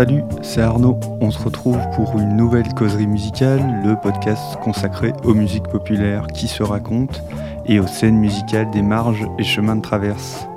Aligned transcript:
Salut, 0.00 0.24
c'est 0.40 0.62
Arnaud. 0.62 0.98
On 1.20 1.30
se 1.30 1.38
retrouve 1.38 1.76
pour 1.94 2.18
une 2.18 2.34
nouvelle 2.34 2.72
causerie 2.72 3.06
musicale, 3.06 3.82
le 3.84 3.96
podcast 3.96 4.56
consacré 4.62 5.12
aux 5.24 5.34
musiques 5.34 5.68
populaires 5.68 6.26
qui 6.28 6.48
se 6.48 6.62
racontent 6.62 7.20
et 7.66 7.80
aux 7.80 7.86
scènes 7.86 8.16
musicales 8.16 8.70
des 8.70 8.80
marges 8.80 9.26
et 9.38 9.44
chemins 9.44 9.76
de 9.76 9.82
traverse. 9.82 10.48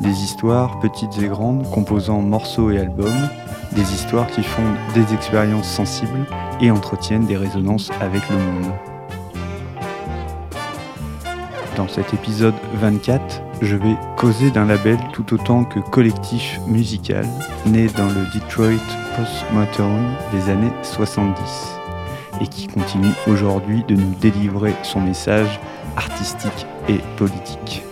Des 0.00 0.10
histoires, 0.10 0.80
petites 0.80 1.16
et 1.22 1.28
grandes, 1.28 1.70
composant 1.70 2.22
morceaux 2.22 2.72
et 2.72 2.80
albums, 2.80 3.28
des 3.70 3.82
histoires 3.82 4.26
qui 4.26 4.42
font 4.42 4.74
des 4.94 5.14
expériences 5.14 5.68
sensibles 5.68 6.26
et 6.60 6.72
entretiennent 6.72 7.26
des 7.26 7.36
résonances 7.36 7.92
avec 8.00 8.28
le 8.28 8.36
monde. 8.36 8.72
Dans 11.76 11.86
cet 11.86 12.12
épisode 12.14 12.56
24, 12.74 13.42
je 13.60 13.76
vais 13.76 13.96
causer 14.16 14.50
d'un 14.50 14.66
label 14.66 14.98
tout 15.12 15.34
autant 15.34 15.64
que 15.64 15.80
collectif 15.80 16.60
musical, 16.66 17.26
né 17.66 17.88
dans 17.88 18.06
le 18.06 18.24
Detroit 18.34 18.78
Post-Motown 19.16 20.14
des 20.32 20.50
années 20.50 20.72
70, 20.82 21.34
et 22.40 22.46
qui 22.46 22.68
continue 22.68 23.12
aujourd'hui 23.26 23.82
de 23.88 23.94
nous 23.94 24.14
délivrer 24.20 24.74
son 24.82 25.00
message 25.00 25.60
artistique 25.96 26.66
et 26.88 26.98
politique. 27.16 27.82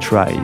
Tribe. 0.00 0.40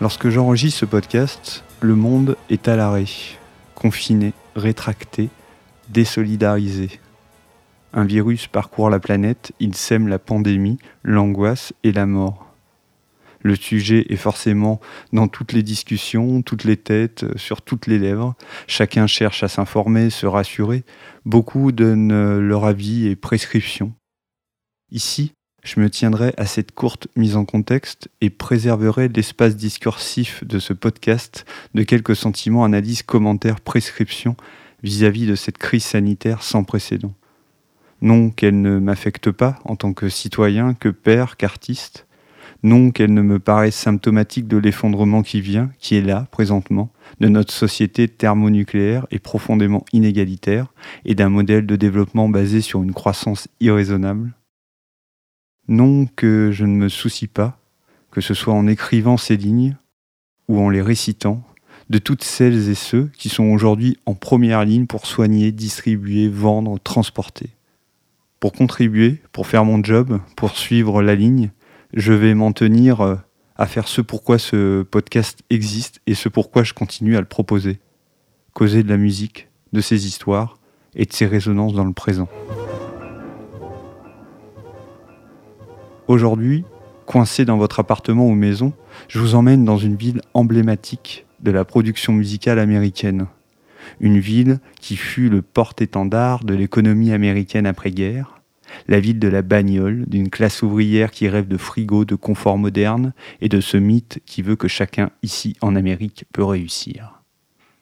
Lorsque 0.00 0.28
j'enregistre 0.28 0.80
ce 0.80 0.84
podcast, 0.84 1.64
le 1.80 1.94
monde 1.94 2.36
est 2.50 2.68
à 2.68 2.76
l'arrêt 2.76 3.06
confiné, 3.74 4.34
rétracté, 4.54 5.30
désolidarisé. 5.94 7.00
Un 7.92 8.04
virus 8.04 8.48
parcourt 8.48 8.90
la 8.90 8.98
planète, 8.98 9.52
il 9.60 9.76
sème 9.76 10.08
la 10.08 10.18
pandémie, 10.18 10.78
l'angoisse 11.04 11.72
et 11.84 11.92
la 11.92 12.04
mort. 12.04 12.50
Le 13.40 13.54
sujet 13.54 14.06
est 14.08 14.16
forcément 14.16 14.80
dans 15.12 15.28
toutes 15.28 15.52
les 15.52 15.62
discussions, 15.62 16.42
toutes 16.42 16.64
les 16.64 16.76
têtes, 16.76 17.24
sur 17.36 17.62
toutes 17.62 17.86
les 17.86 17.98
lèvres. 17.98 18.34
Chacun 18.66 19.06
cherche 19.06 19.44
à 19.44 19.48
s'informer, 19.48 20.10
se 20.10 20.26
rassurer. 20.26 20.82
Beaucoup 21.24 21.70
donnent 21.70 22.38
leur 22.40 22.64
avis 22.64 23.06
et 23.06 23.16
prescriptions. 23.16 23.92
Ici, 24.90 25.32
je 25.62 25.78
me 25.78 25.88
tiendrai 25.88 26.34
à 26.36 26.46
cette 26.46 26.72
courte 26.72 27.06
mise 27.16 27.36
en 27.36 27.44
contexte 27.44 28.08
et 28.20 28.30
préserverai 28.30 29.08
l'espace 29.08 29.56
discursif 29.56 30.42
de 30.44 30.58
ce 30.58 30.72
podcast 30.72 31.44
de 31.74 31.84
quelques 31.84 32.16
sentiments, 32.16 32.64
analyses, 32.64 33.02
commentaires, 33.02 33.60
prescriptions 33.60 34.36
vis-à-vis 34.84 35.26
de 35.26 35.34
cette 35.34 35.58
crise 35.58 35.84
sanitaire 35.84 36.44
sans 36.44 36.62
précédent. 36.62 37.12
Non 38.02 38.30
qu'elle 38.30 38.60
ne 38.60 38.78
m'affecte 38.78 39.32
pas 39.32 39.58
en 39.64 39.74
tant 39.74 39.92
que 39.92 40.08
citoyen, 40.08 40.74
que 40.74 40.88
père, 40.88 41.36
qu'artiste. 41.36 42.06
Non 42.62 42.92
qu'elle 42.92 43.12
ne 43.12 43.22
me 43.22 43.40
paraisse 43.40 43.74
symptomatique 43.74 44.46
de 44.46 44.56
l'effondrement 44.56 45.22
qui 45.22 45.40
vient, 45.40 45.70
qui 45.80 45.96
est 45.96 46.02
là, 46.02 46.28
présentement, 46.30 46.92
de 47.18 47.26
notre 47.26 47.52
société 47.52 48.06
thermonucléaire 48.06 49.06
et 49.10 49.18
profondément 49.18 49.84
inégalitaire, 49.92 50.72
et 51.04 51.16
d'un 51.16 51.28
modèle 51.28 51.66
de 51.66 51.74
développement 51.74 52.28
basé 52.28 52.60
sur 52.60 52.82
une 52.82 52.94
croissance 52.94 53.48
irraisonnable 53.58 54.34
non 55.68 56.06
que 56.06 56.50
je 56.52 56.64
ne 56.64 56.74
me 56.74 56.88
soucie 56.88 57.26
pas, 57.26 57.58
que 58.10 58.20
ce 58.20 58.34
soit 58.34 58.54
en 58.54 58.66
écrivant 58.66 59.16
ces 59.16 59.36
lignes 59.36 59.76
ou 60.48 60.60
en 60.60 60.68
les 60.68 60.82
récitant, 60.82 61.42
de 61.90 61.98
toutes 61.98 62.24
celles 62.24 62.68
et 62.68 62.74
ceux 62.74 63.10
qui 63.16 63.28
sont 63.28 63.44
aujourd'hui 63.44 63.98
en 64.06 64.14
première 64.14 64.64
ligne 64.64 64.86
pour 64.86 65.06
soigner, 65.06 65.52
distribuer, 65.52 66.28
vendre, 66.28 66.78
transporter. 66.78 67.50
Pour 68.40 68.52
contribuer, 68.52 69.20
pour 69.32 69.46
faire 69.46 69.64
mon 69.64 69.82
job, 69.82 70.20
pour 70.36 70.56
suivre 70.56 71.02
la 71.02 71.14
ligne, 71.14 71.50
je 71.92 72.12
vais 72.12 72.34
m'en 72.34 72.52
tenir 72.52 73.00
euh, 73.00 73.16
à 73.56 73.66
faire 73.66 73.88
ce 73.88 74.00
pourquoi 74.00 74.38
ce 74.38 74.82
podcast 74.82 75.40
existe 75.50 76.00
et 76.06 76.14
ce 76.14 76.28
pourquoi 76.28 76.62
je 76.64 76.72
continue 76.72 77.16
à 77.16 77.20
le 77.20 77.26
proposer. 77.26 77.78
Causer 78.52 78.82
de 78.82 78.88
la 78.88 78.96
musique, 78.96 79.48
de 79.72 79.80
ses 79.80 80.06
histoires 80.06 80.58
et 80.94 81.04
de 81.04 81.12
ses 81.12 81.26
résonances 81.26 81.74
dans 81.74 81.84
le 81.84 81.92
présent. 81.92 82.28
Aujourd'hui, 86.06 86.64
coincé 87.06 87.44
dans 87.44 87.56
votre 87.56 87.80
appartement 87.80 88.26
ou 88.26 88.34
maison, 88.34 88.72
je 89.08 89.18
vous 89.18 89.34
emmène 89.34 89.64
dans 89.64 89.78
une 89.78 89.96
ville 89.96 90.20
emblématique 90.34 91.26
de 91.44 91.50
la 91.52 91.64
production 91.64 92.12
musicale 92.12 92.58
américaine. 92.58 93.26
Une 94.00 94.18
ville 94.18 94.58
qui 94.80 94.96
fut 94.96 95.28
le 95.28 95.42
porte-étendard 95.42 96.44
de 96.44 96.54
l'économie 96.54 97.12
américaine 97.12 97.66
après-guerre, 97.66 98.40
la 98.88 98.98
ville 98.98 99.18
de 99.18 99.28
la 99.28 99.42
bagnole, 99.42 100.06
d'une 100.06 100.30
classe 100.30 100.62
ouvrière 100.62 101.10
qui 101.10 101.28
rêve 101.28 101.46
de 101.46 101.58
frigo, 101.58 102.04
de 102.04 102.14
confort 102.14 102.58
moderne 102.58 103.12
et 103.40 103.48
de 103.48 103.60
ce 103.60 103.76
mythe 103.76 104.20
qui 104.24 104.42
veut 104.42 104.56
que 104.56 104.68
chacun 104.68 105.10
ici 105.22 105.54
en 105.60 105.76
Amérique 105.76 106.24
peut 106.32 106.44
réussir. 106.44 107.22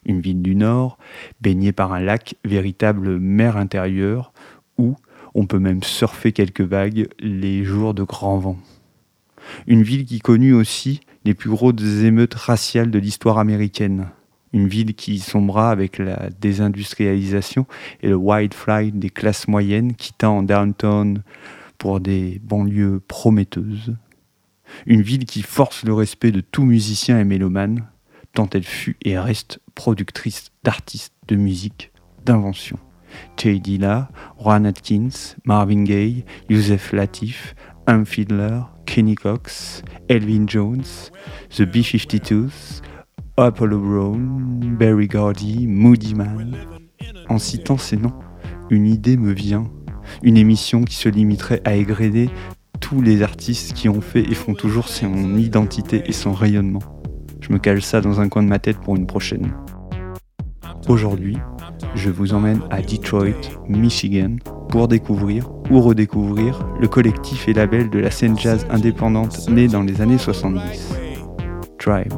Une 0.05 0.19
ville 0.19 0.41
du 0.41 0.55
Nord, 0.55 0.97
baignée 1.39 1.71
par 1.71 1.93
un 1.93 2.01
lac, 2.01 2.35
véritable 2.43 3.17
mer 3.17 3.55
intérieure, 3.55 4.33
où, 4.77 4.97
on 5.33 5.47
peut 5.47 5.59
même 5.59 5.81
surfer 5.81 6.33
quelques 6.33 6.61
vagues 6.61 7.07
les 7.19 7.63
jours 7.63 7.93
de 7.93 8.03
grand 8.03 8.37
vent. 8.37 8.57
Une 9.67 9.83
ville 9.83 10.05
qui 10.05 10.19
connut 10.19 10.53
aussi 10.53 10.99
les 11.25 11.33
plus 11.33 11.49
grosses 11.49 12.03
émeutes 12.03 12.33
raciales 12.33 12.91
de 12.91 12.99
l'histoire 12.99 13.37
américaine. 13.37 14.09
Une 14.51 14.67
ville 14.67 14.93
qui 14.93 15.19
sombra 15.19 15.71
avec 15.71 15.97
la 15.97 16.29
désindustrialisation 16.39 17.65
et 18.01 18.09
le 18.09 18.15
wide 18.15 18.53
flight 18.53 18.97
des 18.97 19.09
classes 19.09 19.47
moyennes 19.47 19.95
quittant 19.95 20.43
downtown 20.43 21.23
pour 21.77 21.99
des 21.99 22.39
banlieues 22.43 23.01
prometteuses. 23.07 23.95
Une 24.85 25.01
ville 25.01 25.25
qui 25.25 25.41
force 25.41 25.83
le 25.83 25.93
respect 25.93 26.31
de 26.31 26.41
tout 26.41 26.63
musicien 26.63 27.19
et 27.19 27.23
mélomane, 27.23 27.87
tant 28.33 28.49
elle 28.53 28.63
fut 28.63 28.97
et 29.03 29.17
reste 29.17 29.59
productrice 29.75 30.51
d'artistes, 30.63 31.13
de 31.27 31.35
musique, 31.35 31.91
d'invention. 32.25 32.77
Jay 33.37 33.59
Dilla, 33.59 34.09
Juan 34.39 34.65
Atkins, 34.65 35.35
Marvin 35.45 35.83
Gaye, 35.83 36.25
Youssef 36.49 36.91
Latif, 36.93 37.55
Hum 37.85 38.05
Fiedler, 38.05 38.61
Kenny 38.85 39.15
Cox, 39.15 39.83
Elvin 40.07 40.45
Jones, 40.47 41.11
The 41.49 41.63
B-52s, 41.63 42.81
Apollo 43.35 43.79
Brown, 43.79 44.75
Barry 44.79 45.07
Gordy, 45.07 45.67
Moody 45.67 46.15
Man. 46.15 46.55
En 47.27 47.39
citant 47.39 47.77
ces 47.77 47.97
noms, 47.97 48.13
une 48.69 48.85
idée 48.85 49.17
me 49.17 49.33
vient, 49.33 49.69
une 50.21 50.37
émission 50.37 50.83
qui 50.83 50.95
se 50.95 51.09
limiterait 51.09 51.61
à 51.65 51.75
égréder 51.75 52.29
tous 52.79 53.01
les 53.01 53.21
artistes 53.21 53.73
qui 53.73 53.89
ont 53.89 54.01
fait 54.01 54.21
et 54.21 54.35
font 54.35 54.53
toujours 54.53 54.87
son 54.87 55.35
identité 55.35 56.03
et 56.05 56.13
son 56.13 56.31
rayonnement. 56.31 56.83
Je 57.41 57.51
me 57.51 57.59
cale 57.59 57.81
ça 57.81 57.99
dans 57.99 58.21
un 58.21 58.29
coin 58.29 58.43
de 58.43 58.47
ma 58.47 58.59
tête 58.59 58.77
pour 58.77 58.95
une 58.95 59.07
prochaine. 59.07 59.53
Aujourd'hui, 60.87 61.37
je 61.95 62.09
vous 62.09 62.33
emmène 62.33 62.61
à 62.69 62.81
Detroit, 62.81 63.59
Michigan, 63.67 64.35
pour 64.69 64.87
découvrir 64.87 65.49
ou 65.69 65.81
redécouvrir 65.81 66.59
le 66.79 66.87
collectif 66.87 67.47
et 67.47 67.53
label 67.53 67.89
de 67.89 67.99
la 67.99 68.11
scène 68.11 68.37
jazz 68.37 68.65
indépendante 68.69 69.49
née 69.49 69.67
dans 69.67 69.83
les 69.83 70.01
années 70.01 70.17
70, 70.17 70.93
Tribe. 71.77 72.13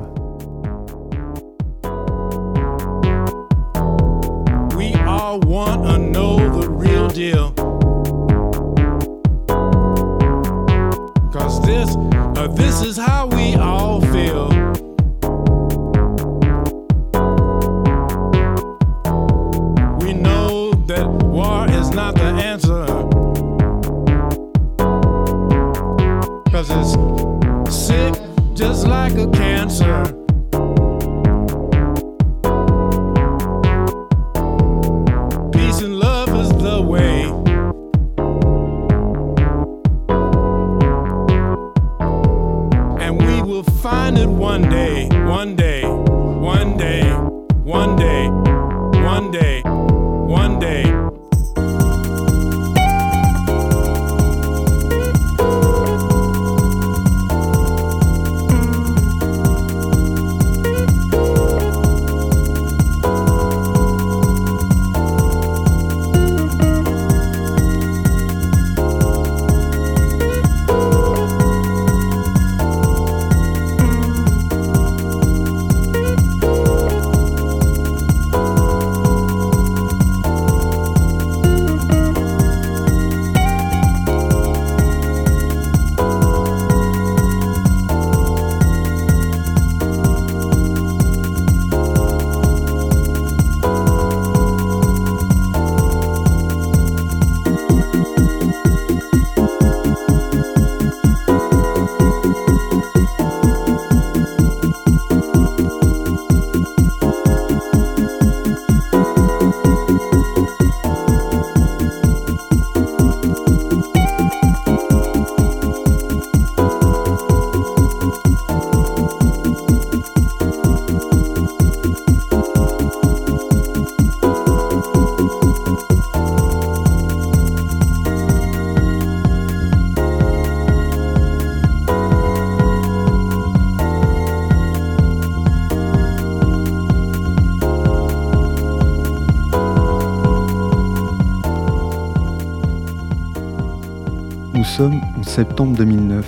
Septembre 145.35 145.75
2009. 145.75 146.25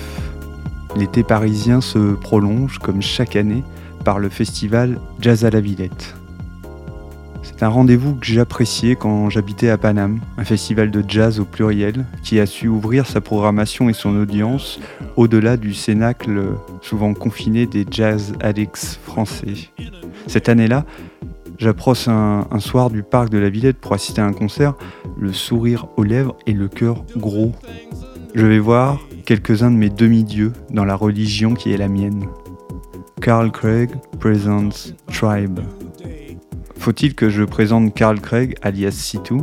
L'été 0.98 1.24
parisien 1.24 1.80
se 1.80 2.16
prolonge, 2.16 2.78
comme 2.80 3.02
chaque 3.02 3.38
année, 3.38 3.64
par 4.04 4.20
le 4.20 4.28
festival 4.28 5.00
Jazz 5.22 5.46
à 5.46 5.50
la 5.50 5.62
Villette. 5.62 6.14
C'est 7.42 7.64
un 7.64 7.70
rendez-vous 7.70 8.16
que 8.16 8.26
j'appréciais 8.26 8.98
quand 8.98 9.30
j'habitais 9.30 9.70
à 9.70 9.78
Paname, 9.78 10.20
un 10.38 10.44
festival 10.44 10.92
de 10.92 11.06
jazz 11.08 11.40
au 11.40 11.46
pluriel 11.46 12.06
qui 12.22 12.38
a 12.42 12.46
su 12.46 12.68
ouvrir 12.68 13.08
sa 13.08 13.22
programmation 13.22 13.88
et 13.88 13.94
son 13.94 14.14
audience 14.14 14.78
au-delà 15.16 15.56
du 15.56 15.74
cénacle 15.74 16.42
souvent 16.82 17.14
confiné 17.14 17.66
des 17.66 17.86
jazz 17.90 18.34
addicts 18.42 19.00
français. 19.06 19.70
Cette 20.28 20.50
année-là, 20.50 20.84
j'approche 21.58 22.10
un, 22.10 22.46
un, 22.52 22.60
soir 22.60 22.90
du 22.90 23.04
parc 23.04 23.30
de 23.30 23.38
la 23.38 23.50
Villette 23.50 23.78
pour 23.78 23.94
assister 23.94 24.20
à 24.20 24.26
un 24.26 24.34
concert, 24.34 24.74
le 25.18 25.32
sourire 25.32 25.88
aux 25.96 26.04
lèvres 26.04 26.36
et 26.46 26.52
le 26.52 26.68
cœur 26.68 27.06
gros. 27.16 27.54
Je 28.38 28.46
vais 28.46 28.60
voir 28.60 29.00
quelques-uns 29.26 29.72
de 29.72 29.78
mes 29.78 29.90
demi-dieux 29.90 30.54
dans 30.70 30.86
la 30.86 30.94
religion 30.94 31.56
qui 31.56 31.74
est 31.74 31.78
la 31.78 31.88
mienne. 31.88 32.28
Carl 33.20 33.52
Craig 33.52 33.90
presents 34.20 34.94
Tribe. 35.12 35.60
Faut-il 36.78 37.16
que 37.16 37.32
je 37.32 37.44
présente 37.44 37.96
Carl 37.96 38.22
Craig, 38.22 38.56
alias 38.62 38.92
Situ, 38.92 39.38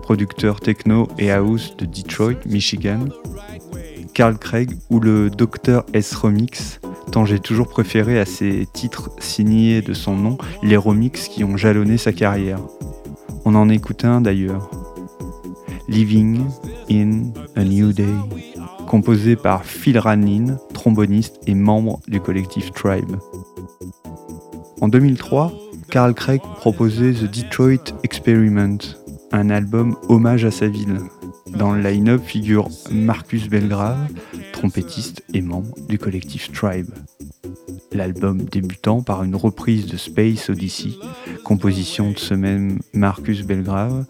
producteur 0.00 0.60
techno 0.60 1.06
et 1.18 1.30
house 1.30 1.76
de 1.76 1.84
Detroit, 1.84 2.40
Michigan? 2.46 3.04
Carl 4.14 4.38
Craig 4.38 4.70
ou 4.88 5.00
le 5.00 5.28
Dr 5.28 5.84
S 5.92 6.14
Remix, 6.14 6.80
tant 7.12 7.26
j'ai 7.26 7.40
toujours 7.40 7.68
préféré 7.68 8.18
à 8.18 8.24
ses 8.24 8.66
titres 8.72 9.10
signés 9.18 9.82
de 9.82 9.92
son 9.92 10.16
nom 10.16 10.38
les 10.62 10.78
remixes 10.78 11.28
qui 11.28 11.44
ont 11.44 11.58
jalonné 11.58 11.98
sa 11.98 12.14
carrière. 12.14 12.60
On 13.44 13.54
en 13.54 13.68
écoute 13.68 14.06
un 14.06 14.22
d'ailleurs. 14.22 14.70
Living 15.88 16.40
in 16.90 17.32
a 17.56 17.64
New 17.64 17.92
Day, 17.92 18.14
composé 18.86 19.36
par 19.36 19.64
Phil 19.64 19.98
Ranin, 19.98 20.58
tromboniste 20.74 21.38
et 21.46 21.54
membre 21.54 22.00
du 22.08 22.20
collectif 22.20 22.72
Tribe. 22.72 23.16
En 24.80 24.88
2003, 24.88 25.52
Carl 25.90 26.14
Craig 26.14 26.40
proposait 26.56 27.12
The 27.12 27.24
Detroit 27.24 27.94
Experiment, 28.02 28.78
un 29.32 29.50
album 29.50 29.96
hommage 30.08 30.44
à 30.44 30.50
sa 30.50 30.66
ville. 30.66 30.98
Dans 31.46 31.72
le 31.72 31.82
line-up 31.82 32.22
figure 32.24 32.68
Marcus 32.90 33.48
Belgrave, 33.48 34.08
trompettiste 34.52 35.22
et 35.34 35.42
membre 35.42 35.74
du 35.88 35.98
collectif 35.98 36.50
Tribe. 36.52 36.90
L'album 37.92 38.42
débutant 38.42 39.02
par 39.02 39.24
une 39.24 39.34
reprise 39.34 39.86
de 39.86 39.96
Space 39.96 40.48
Odyssey, 40.48 40.92
composition 41.44 42.12
de 42.12 42.18
ce 42.18 42.34
même 42.34 42.78
Marcus 42.92 43.42
Belgrave, 43.42 44.06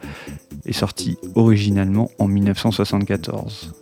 sorti 0.73 1.19
originalement 1.35 2.11
en 2.19 2.29
1974. 2.29 3.75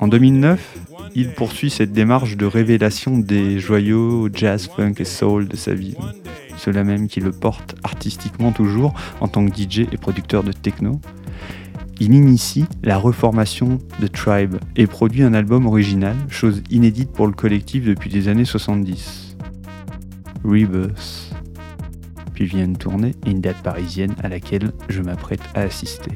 En 0.00 0.08
2009, 0.08 0.78
il 1.14 1.32
poursuit 1.32 1.70
cette 1.70 1.92
démarche 1.92 2.36
de 2.36 2.46
révélation 2.46 3.18
des 3.18 3.58
joyaux 3.58 4.28
jazz, 4.32 4.68
funk 4.74 4.94
et 4.98 5.04
soul 5.04 5.48
de 5.48 5.56
sa 5.56 5.74
ville 5.74 5.96
cela 6.56 6.84
même 6.84 7.08
qui 7.08 7.20
le 7.20 7.30
porte 7.30 7.76
artistiquement 7.82 8.52
toujours 8.52 8.94
en 9.20 9.28
tant 9.28 9.46
que 9.46 9.54
DJ 9.54 9.80
et 9.92 9.96
producteur 9.96 10.42
de 10.42 10.52
techno. 10.52 11.00
Il 12.00 12.14
initie 12.14 12.64
la 12.82 12.98
reformation 12.98 13.78
de 14.00 14.06
Tribe 14.06 14.56
et 14.74 14.86
produit 14.86 15.22
un 15.22 15.34
album 15.34 15.66
original, 15.66 16.16
chose 16.28 16.62
inédite 16.70 17.12
pour 17.12 17.26
le 17.26 17.32
collectif 17.32 17.84
depuis 17.84 18.10
les 18.10 18.28
années 18.28 18.44
70. 18.44 19.36
Rebirth. 20.44 21.33
Puis 22.34 22.44
vient 22.44 22.64
une 22.64 22.76
tournée 22.76 23.14
et 23.24 23.30
une 23.30 23.40
date 23.40 23.62
parisienne 23.62 24.14
à 24.22 24.28
laquelle 24.28 24.72
je 24.88 25.00
m'apprête 25.00 25.42
à 25.54 25.60
assister. 25.60 26.10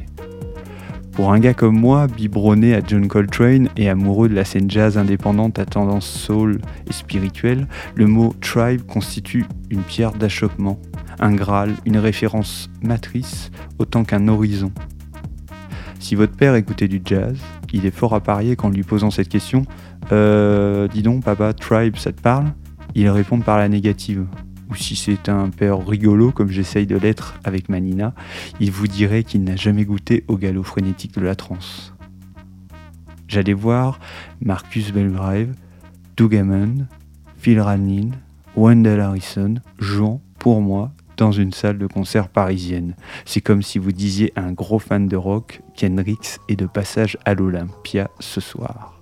Pour 1.13 1.33
un 1.33 1.41
gars 1.41 1.55
comme 1.55 1.79
moi, 1.79 2.07
biberonné 2.07 2.75
à 2.75 2.81
John 2.87 3.09
Coltrane 3.09 3.69
et 3.77 3.89
amoureux 3.89 4.29
de 4.29 4.35
la 4.35 4.45
scène 4.45 4.71
jazz 4.71 4.99
indépendante 4.99 5.59
à 5.59 5.65
tendance 5.65 6.07
soul 6.07 6.61
et 6.89 6.93
spirituelle, 6.93 7.67
le 7.97 8.07
mot 8.07 8.35
tribe 8.41 8.83
constitue 8.83 9.45
une 9.71 9.83
pierre 9.83 10.13
d'achoppement, 10.13 10.79
un 11.19 11.35
graal, 11.35 11.75
une 11.87 11.99
référence 11.99 12.71
matrice 12.83 13.51
autant 13.79 14.05
qu'un 14.05 14.29
horizon. 14.29 14.71
Si 15.99 16.15
votre 16.15 16.37
père 16.37 16.55
écoutait 16.55 16.87
du 16.87 17.03
jazz, 17.05 17.37
il 17.73 17.85
est 17.85 17.91
fort 17.91 18.15
à 18.15 18.21
parier 18.21 18.55
qu'en 18.55 18.71
lui 18.71 18.83
posant 18.83 19.11
cette 19.11 19.29
question 19.29 19.65
Euh, 20.13 20.89
dis 20.89 21.03
donc, 21.03 21.25
papa, 21.25 21.53
tribe, 21.53 21.97
ça 21.97 22.13
te 22.13 22.21
parle? 22.23 22.47
Il 22.95 23.11
répond 23.11 23.41
par 23.41 23.59
la 23.59 23.69
négative 23.69 24.25
ou 24.71 24.75
si 24.75 24.97
c'est 24.97 25.29
un 25.29 25.51
père 25.51 25.87
rigolo 25.87 26.33
comme 26.33 26.51
j'essaye 26.51 26.87
de 26.87 26.97
l'être 26.97 27.39
avec 27.45 27.69
Manina, 27.69 28.15
il 28.61 28.71
vous 28.71 28.87
dirait 28.87 29.25
qu'il 29.25 29.45
n'a 29.45 29.57
jamais 29.57 29.85
goûté 29.85 30.25
au 30.29 30.37
galop 30.37 30.63
frénétique 30.63 31.15
de 31.15 31.21
la 31.21 31.35
trance. 31.35 31.95
J'allais 33.29 33.53
voir 33.53 34.01
Marcus 34.41 34.93
Belgrave, 34.93 35.49
Doug 36.17 36.43
Phil 37.37 37.61
Ranin, 37.61 38.11
Wendell 38.57 39.01
Harrison 39.01 39.55
jouant 39.79 40.21
pour 40.39 40.61
moi 40.61 40.93
dans 41.17 41.33
une 41.33 41.53
salle 41.53 41.79
de 41.79 41.87
concert 41.87 42.29
parisienne. 42.29 42.95
C'est 43.25 43.41
comme 43.41 43.63
si 43.63 43.79
vous 43.79 43.93
disiez 43.93 44.33
à 44.35 44.43
un 44.43 44.53
gros 44.53 44.79
fan 44.79 45.09
de 45.09 45.17
rock 45.17 45.61
qu'Hendrix 45.77 46.39
est 46.49 46.57
de 46.57 46.67
passage 46.67 47.19
à 47.25 47.35
l'Olympia 47.35 48.09
ce 48.21 48.41
soir. 48.41 48.98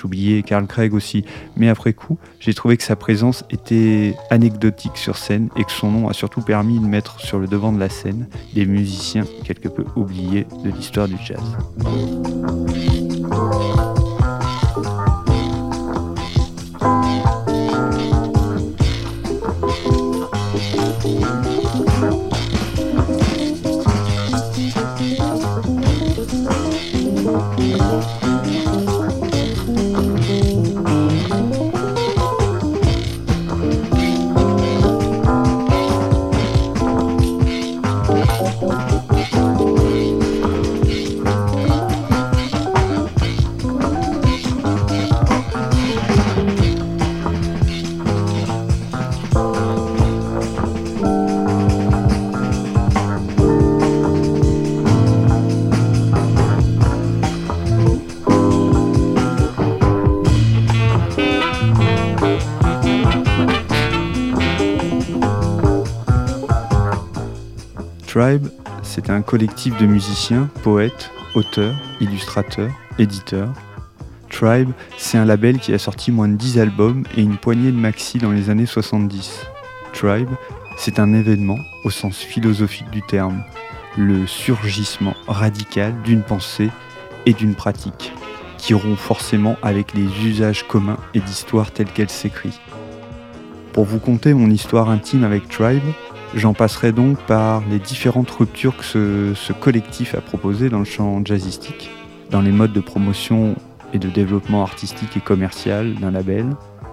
J'oubliais 0.00 0.42
Carl 0.42 0.66
Craig 0.66 0.94
aussi, 0.94 1.26
mais 1.56 1.68
après 1.68 1.92
coup, 1.92 2.16
j'ai 2.38 2.54
trouvé 2.54 2.78
que 2.78 2.82
sa 2.82 2.96
présence 2.96 3.44
était 3.50 4.14
anecdotique 4.30 4.96
sur 4.96 5.18
scène 5.18 5.50
et 5.56 5.64
que 5.64 5.70
son 5.70 5.90
nom 5.90 6.08
a 6.08 6.14
surtout 6.14 6.40
permis 6.40 6.78
de 6.78 6.86
mettre 6.86 7.20
sur 7.20 7.38
le 7.38 7.46
devant 7.46 7.70
de 7.70 7.78
la 7.78 7.90
scène 7.90 8.26
des 8.54 8.64
musiciens 8.64 9.24
quelque 9.44 9.68
peu 9.68 9.84
oubliés 9.96 10.46
de 10.64 10.70
l'histoire 10.70 11.06
du 11.06 11.16
jazz. 11.22 11.40
Tribe, 68.20 68.48
c'est 68.82 69.08
un 69.08 69.22
collectif 69.22 69.78
de 69.78 69.86
musiciens, 69.86 70.50
poètes, 70.62 71.10
auteurs, 71.34 71.74
illustrateurs, 72.02 72.70
éditeurs. 72.98 73.50
Tribe, 74.28 74.72
c'est 74.98 75.16
un 75.16 75.24
label 75.24 75.58
qui 75.58 75.72
a 75.72 75.78
sorti 75.78 76.12
moins 76.12 76.28
de 76.28 76.36
10 76.36 76.58
albums 76.58 77.04
et 77.16 77.22
une 77.22 77.38
poignée 77.38 77.72
de 77.72 77.78
maxi 77.78 78.18
dans 78.18 78.30
les 78.30 78.50
années 78.50 78.66
70. 78.66 79.46
Tribe, 79.94 80.28
c'est 80.76 80.98
un 80.98 81.14
événement 81.14 81.56
au 81.84 81.88
sens 81.88 82.18
philosophique 82.18 82.90
du 82.90 83.00
terme, 83.00 83.42
le 83.96 84.26
surgissement 84.26 85.14
radical 85.26 85.94
d'une 86.02 86.22
pensée 86.22 86.68
et 87.24 87.32
d'une 87.32 87.54
pratique 87.54 88.12
qui 88.58 88.74
rompt 88.74 88.98
forcément 88.98 89.56
avec 89.62 89.94
les 89.94 90.26
usages 90.26 90.68
communs 90.68 90.98
et 91.14 91.20
d'histoire 91.20 91.70
telles 91.70 91.90
qu'elles 91.90 92.10
s'écrit. 92.10 92.60
Pour 93.72 93.86
vous 93.86 93.98
conter 93.98 94.34
mon 94.34 94.50
histoire 94.50 94.90
intime 94.90 95.24
avec 95.24 95.48
Tribe, 95.48 95.80
J'en 96.34 96.54
passerai 96.54 96.92
donc 96.92 97.18
par 97.26 97.60
les 97.68 97.80
différentes 97.80 98.30
ruptures 98.30 98.76
que 98.76 98.84
ce, 99.34 99.52
collectif 99.52 100.14
a 100.14 100.20
proposées 100.20 100.68
dans 100.68 100.78
le 100.78 100.84
champ 100.84 101.24
jazzistique, 101.24 101.90
dans 102.30 102.40
les 102.40 102.52
modes 102.52 102.72
de 102.72 102.80
promotion 102.80 103.56
et 103.92 103.98
de 103.98 104.08
développement 104.08 104.62
artistique 104.62 105.16
et 105.16 105.20
commercial 105.20 105.96
d'un 105.96 106.12
label, 106.12 106.46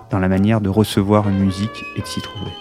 dans 0.09 0.17
la 0.17 0.27
manière 0.27 0.59
de 0.59 0.69
recevoir 0.69 1.29
une 1.29 1.37
musique 1.37 1.85
et 1.95 2.01
de 2.01 2.07
s'y 2.07 2.19
trouver. 2.19 2.51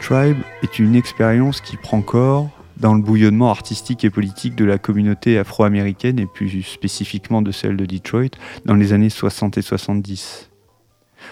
Tribe 0.00 0.38
est 0.62 0.80
une 0.80 0.96
expérience 0.96 1.60
qui 1.60 1.76
prend 1.76 2.02
corps 2.02 2.48
dans 2.76 2.94
le 2.94 3.02
bouillonnement 3.02 3.50
artistique 3.50 4.04
et 4.04 4.10
politique 4.10 4.56
de 4.56 4.64
la 4.64 4.78
communauté 4.78 5.38
afro-américaine 5.38 6.18
et 6.18 6.26
plus 6.26 6.62
spécifiquement 6.62 7.40
de 7.40 7.52
celle 7.52 7.76
de 7.76 7.86
Detroit 7.86 8.36
dans 8.64 8.74
les 8.74 8.92
années 8.92 9.10
60 9.10 9.58
et 9.58 9.62
70. 9.62 10.50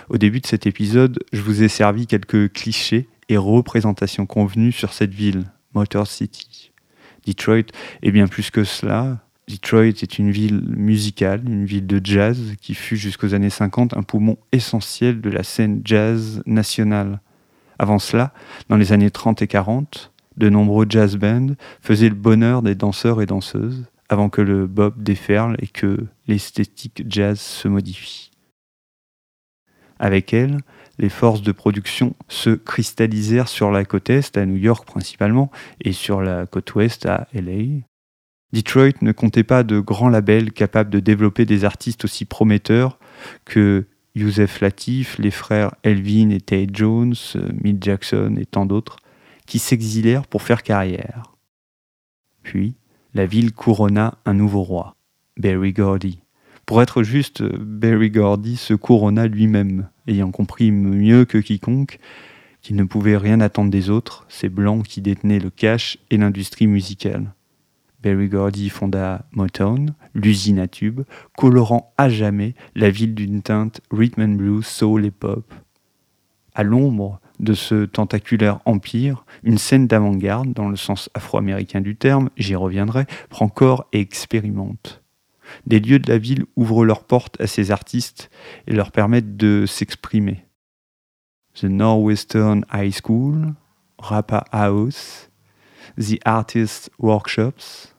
Au 0.09 0.19
début 0.19 0.41
de 0.41 0.47
cet 0.47 0.67
épisode, 0.67 1.19
je 1.33 1.41
vous 1.41 1.63
ai 1.63 1.69
servi 1.69 2.07
quelques 2.07 2.53
clichés 2.53 3.09
et 3.29 3.37
représentations 3.37 4.27
convenues 4.27 4.73
sur 4.73 4.93
cette 4.93 5.15
ville, 5.15 5.45
Motor 5.75 6.07
City. 6.07 6.73
Detroit 7.27 7.73
est 8.03 8.11
bien 8.11 8.27
plus 8.27 8.51
que 8.51 8.65
cela. 8.65 9.19
Detroit 9.49 9.87
est 9.87 10.19
une 10.19 10.31
ville 10.31 10.63
musicale, 10.77 11.43
une 11.47 11.65
ville 11.65 11.87
de 11.87 12.01
jazz 12.03 12.55
qui 12.61 12.75
fut 12.75 12.97
jusqu'aux 12.97 13.35
années 13.35 13.51
50 13.51 13.97
un 13.97 14.03
poumon 14.03 14.39
essentiel 14.53 15.21
de 15.21 15.31
la 15.31 15.43
scène 15.43 15.83
jazz 15.85 16.43
nationale. 16.47 17.21
Avant 17.79 17.99
cela, 17.99 18.33
dans 18.69 18.77
les 18.77 18.93
années 18.93 19.11
30 19.11 19.43
et 19.43 19.47
40, 19.47 20.13
de 20.37 20.49
nombreux 20.49 20.87
jazz 20.89 21.17
bands 21.17 21.55
faisaient 21.81 22.09
le 22.09 22.15
bonheur 22.15 22.63
des 22.63 22.75
danseurs 22.75 23.23
et 23.23 23.27
danseuses 23.27 23.85
avant 24.09 24.29
que 24.29 24.43
le 24.43 24.67
bob 24.67 25.03
déferle 25.03 25.57
et 25.61 25.67
que 25.67 26.07
l'esthétique 26.27 27.05
jazz 27.09 27.41
se 27.41 27.69
modifie. 27.69 28.31
Avec 30.05 30.35
elle, 30.35 30.59
les 30.99 31.09
forces 31.09 31.41
de 31.41 31.51
production 31.51 32.15
se 32.29 32.51
cristallisèrent 32.51 33.49
sur 33.49 33.71
la 33.71 33.87
côte 33.87 34.11
est, 34.11 34.37
à 34.37 34.45
New 34.45 34.59
York 34.59 34.87
principalement, 34.87 35.51
et 35.81 35.93
sur 35.93 36.21
la 36.21 36.45
côte 36.45 36.75
ouest, 36.75 37.07
à 37.07 37.27
LA. 37.33 37.81
Detroit 38.53 39.01
ne 39.01 39.13
comptait 39.13 39.45
pas 39.45 39.63
de 39.63 39.81
grands 39.81 40.11
labels 40.11 40.53
capables 40.53 40.91
de 40.91 41.01
développer 41.01 41.47
des 41.47 41.65
artistes 41.65 42.05
aussi 42.05 42.27
prometteurs 42.27 42.99
que 43.47 43.87
Youssef 44.15 44.61
Latif, 44.61 45.17
les 45.17 45.31
frères 45.31 45.75
Elvin 45.85 46.29
et 46.29 46.41
Tate 46.43 46.77
Jones, 46.77 47.15
Milt 47.63 47.83
Jackson 47.83 48.37
et 48.39 48.45
tant 48.45 48.67
d'autres, 48.67 48.99
qui 49.47 49.59
s'exilèrent 49.59 50.27
pour 50.27 50.43
faire 50.43 50.63
carrière. 50.63 51.33
Puis, 52.43 52.75
la 53.15 53.25
ville 53.25 53.55
couronna 53.55 54.19
un 54.27 54.35
nouveau 54.35 54.65
roi, 54.65 54.97
Berry 55.39 55.73
Gordy. 55.73 56.24
Pour 56.67 56.81
être 56.81 57.03
juste, 57.03 57.43
Berry 57.43 58.11
Gordy 58.11 58.57
se 58.57 58.75
couronna 58.75 59.27
lui-même, 59.27 59.89
ayant 60.07 60.31
compris 60.31 60.71
mieux 60.71 61.25
que 61.25 61.39
quiconque 61.39 61.99
qu'il 62.63 62.77
ne 62.77 62.85
pouvait 62.85 63.19
rien 63.19 63.41
attendre 63.41 63.71
des 63.71 63.91
autres, 63.91 64.25
ces 64.31 64.49
blancs 64.49 64.87
qui 64.87 65.03
détenaient 65.03 65.39
le 65.39 65.51
cash 65.51 65.99
et 66.11 66.17
l'industrie 66.17 66.67
musicale. 66.67 67.35
Berry 68.03 68.29
Gordy 68.29 68.71
fonda 68.71 69.27
Motown, 69.33 69.95
l'usine 70.15 70.59
à 70.59 70.67
tubes, 70.67 71.03
colorant 71.37 71.93
à 71.99 72.09
jamais 72.09 72.55
la 72.75 72.89
ville 72.89 73.15
d'une 73.15 73.43
teinte 73.43 73.83
rhythm 73.91 74.23
and 74.23 74.63
soul 74.63 75.05
et 75.05 75.11
pop. 75.11 75.53
À 76.55 76.63
l'ombre 76.63 77.21
de 77.41 77.53
ce 77.53 77.85
tentaculaire 77.85 78.61
empire, 78.65 79.27
une 79.43 79.59
scène 79.59 79.87
d'avant-garde, 79.87 80.55
dans 80.55 80.71
le 80.71 80.77
sens 80.77 81.11
afro-américain 81.13 81.83
du 81.83 81.97
terme, 81.97 82.31
j'y 82.39 82.55
reviendrai, 82.55 83.05
prend 83.29 83.49
corps 83.49 83.87
et 83.93 84.01
expérimente. 84.01 85.04
Des 85.67 85.81
lieux 85.81 85.99
de 85.99 86.11
la 86.11 86.19
ville 86.19 86.45
ouvrent 86.57 86.85
leurs 86.85 87.05
portes 87.05 87.41
à 87.41 87.47
ces 87.47 87.71
artistes 87.71 88.31
et 88.67 88.73
leur 88.73 88.93
permettent 88.93 89.37
de 89.37 89.65
s'exprimer. 89.67 90.45
The 91.55 91.65
Northwestern 91.65 92.65
High 92.73 92.95
School, 92.95 93.55
Rapa 93.99 94.45
House, 94.51 95.31
The 95.99 96.19
Artist 96.25 96.91
Workshops. 96.99 97.95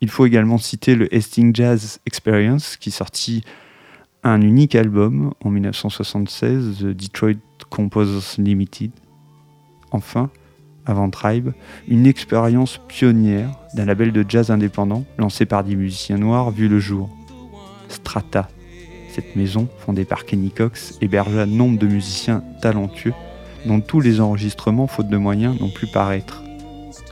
Il 0.00 0.10
faut 0.10 0.26
également 0.26 0.58
citer 0.58 0.94
le 0.94 1.12
Hastings 1.14 1.54
Jazz 1.54 2.00
Experience 2.06 2.76
qui 2.76 2.90
sortit 2.90 3.42
un 4.22 4.40
unique 4.40 4.74
album 4.74 5.32
en 5.44 5.50
1976, 5.50 6.78
The 6.78 6.84
Detroit 6.86 7.40
Composers 7.70 8.38
Limited. 8.38 8.90
Enfin, 9.90 10.30
avant 10.86 11.10
Tribe, 11.10 11.50
une 11.88 12.06
expérience 12.06 12.80
pionnière 12.88 13.50
d'un 13.74 13.84
label 13.84 14.12
de 14.12 14.24
jazz 14.28 14.50
indépendant 14.50 15.04
lancé 15.18 15.44
par 15.44 15.64
des 15.64 15.76
musiciens 15.76 16.18
noirs 16.18 16.50
vu 16.50 16.68
le 16.68 16.78
jour. 16.78 17.10
Strata. 17.88 18.48
Cette 19.12 19.36
maison, 19.36 19.68
fondée 19.78 20.04
par 20.04 20.24
Kenny 20.24 20.50
Cox, 20.50 20.98
hébergea 21.00 21.46
nombre 21.46 21.78
de 21.78 21.86
musiciens 21.86 22.42
talentueux 22.60 23.14
dont 23.64 23.80
tous 23.80 24.00
les 24.00 24.20
enregistrements, 24.20 24.86
faute 24.86 25.08
de 25.08 25.16
moyens, 25.16 25.60
n'ont 25.60 25.70
pu 25.70 25.86
paraître. 25.86 26.42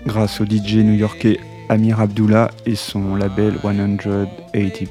Grâce 0.07 0.41
au 0.41 0.45
DJ 0.45 0.77
new-yorkais 0.77 1.39
Amir 1.69 2.01
Abdullah 2.01 2.51
et 2.67 2.75
son 2.75 3.17
label 3.17 3.55
180 3.63 4.27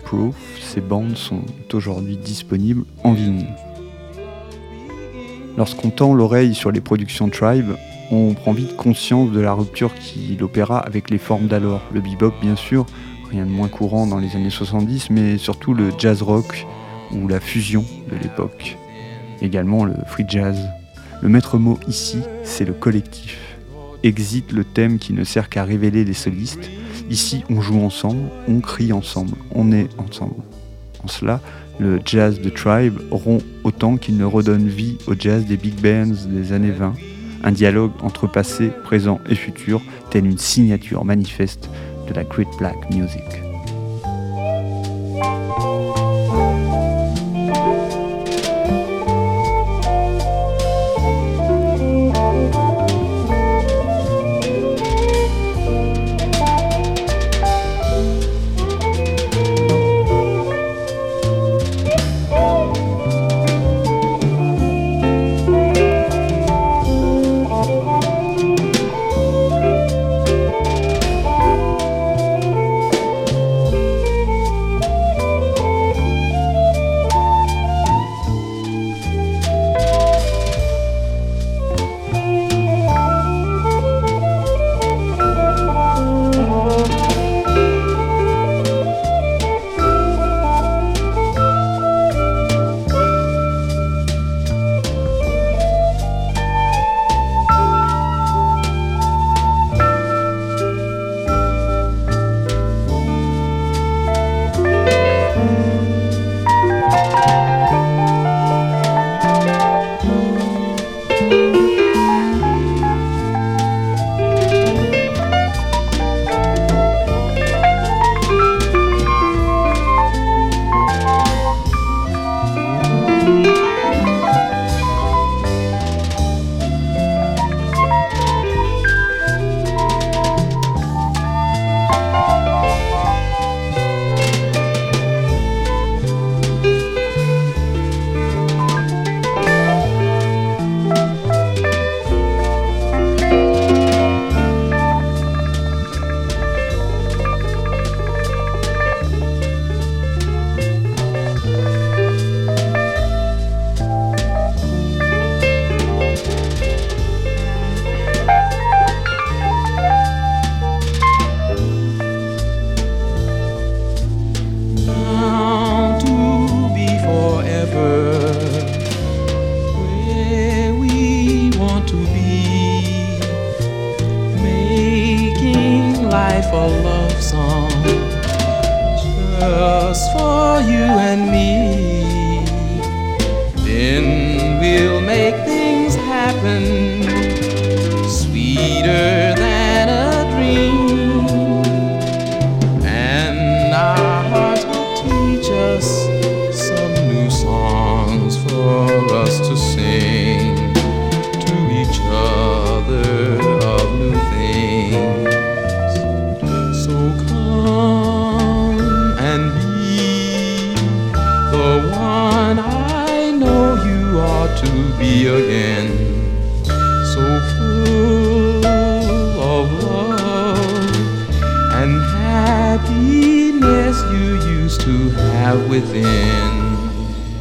Proof, 0.03 0.35
ces 0.59 0.81
bandes 0.81 1.15
sont 1.15 1.43
aujourd'hui 1.71 2.17
disponibles 2.17 2.83
en 3.03 3.13
vinyle. 3.13 3.53
Lorsqu'on 5.55 5.91
tend 5.91 6.15
l'oreille 6.15 6.55
sur 6.55 6.71
les 6.71 6.81
productions 6.81 7.29
Tribe, 7.29 7.73
on 8.13 8.33
prend 8.35 8.53
vite 8.53 8.75
conscience 8.75 9.31
de 9.31 9.39
la 9.39 9.53
rupture 9.53 9.93
qu'il 9.95 10.43
opéra 10.43 10.77
avec 10.77 11.09
les 11.09 11.17
formes 11.17 11.47
d'alors. 11.47 11.81
Le 11.91 11.99
bebop, 11.99 12.33
bien 12.41 12.55
sûr, 12.55 12.85
rien 13.31 13.45
de 13.45 13.51
moins 13.51 13.69
courant 13.69 14.05
dans 14.05 14.19
les 14.19 14.35
années 14.35 14.51
70, 14.51 15.09
mais 15.09 15.37
surtout 15.39 15.73
le 15.73 15.89
jazz 15.97 16.21
rock 16.21 16.67
ou 17.11 17.27
la 17.27 17.39
fusion 17.39 17.83
de 18.11 18.15
l'époque. 18.21 18.77
Également 19.41 19.83
le 19.83 19.95
free 20.05 20.25
jazz. 20.27 20.59
Le 21.23 21.29
maître 21.29 21.57
mot 21.57 21.79
ici, 21.87 22.19
c'est 22.43 22.65
le 22.65 22.73
collectif. 22.73 23.57
Exit 24.03 24.51
le 24.51 24.63
thème 24.63 24.99
qui 24.99 25.13
ne 25.13 25.23
sert 25.23 25.49
qu'à 25.49 25.63
révéler 25.63 26.05
les 26.05 26.13
solistes. 26.13 26.69
Ici, 27.09 27.43
on 27.49 27.61
joue 27.61 27.81
ensemble, 27.81 28.29
on 28.47 28.59
crie 28.59 28.93
ensemble, 28.93 29.35
on 29.55 29.71
est 29.71 29.89
ensemble. 29.97 30.35
En 31.03 31.07
cela, 31.07 31.41
le 31.79 31.99
jazz 32.05 32.39
de 32.39 32.49
Tribe 32.49 32.99
rompt 33.09 33.43
autant 33.63 33.97
qu'il 33.97 34.17
ne 34.17 34.25
redonne 34.25 34.67
vie 34.67 34.97
au 35.07 35.15
jazz 35.17 35.45
des 35.45 35.57
big 35.57 35.81
bands 35.81 36.13
des 36.27 36.53
années 36.53 36.71
20 36.71 36.93
un 37.43 37.51
dialogue 37.51 37.91
entre 38.01 38.27
passé, 38.27 38.71
présent 38.83 39.19
et 39.29 39.35
futur, 39.35 39.81
telle 40.09 40.25
une 40.25 40.37
signature 40.37 41.05
manifeste 41.05 41.69
de 42.07 42.13
la 42.13 42.23
Great 42.23 42.47
Black 42.57 42.89
Music. 42.91 43.42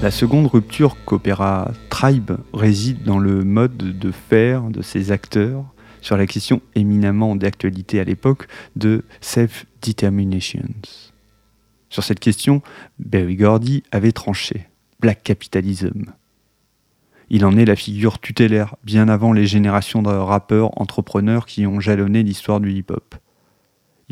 La 0.00 0.10
seconde 0.10 0.46
rupture 0.46 0.96
qu'opéra 1.04 1.70
Tribe 1.90 2.32
réside 2.54 3.02
dans 3.02 3.18
le 3.18 3.44
mode 3.44 3.76
de 3.76 4.10
faire 4.10 4.62
de 4.62 4.80
ses 4.80 5.12
acteurs 5.12 5.64
sur 6.00 6.16
la 6.16 6.26
question 6.26 6.62
éminemment 6.74 7.36
d'actualité 7.36 8.00
à 8.00 8.04
l'époque 8.04 8.48
de 8.74 9.04
self-determinations. 9.20 10.62
Sur 11.90 12.04
cette 12.04 12.20
question, 12.20 12.62
Berry 12.98 13.36
Gordy 13.36 13.82
avait 13.92 14.12
tranché 14.12 14.66
Black 15.00 15.22
Capitalism. 15.22 16.04
Il 17.28 17.44
en 17.44 17.56
est 17.56 17.66
la 17.66 17.76
figure 17.76 18.18
tutélaire 18.18 18.76
bien 18.82 19.08
avant 19.08 19.34
les 19.34 19.46
générations 19.46 20.00
de 20.00 20.08
rappeurs 20.08 20.80
entrepreneurs 20.80 21.44
qui 21.44 21.66
ont 21.66 21.80
jalonné 21.80 22.22
l'histoire 22.22 22.60
du 22.60 22.72
hip-hop. 22.72 23.14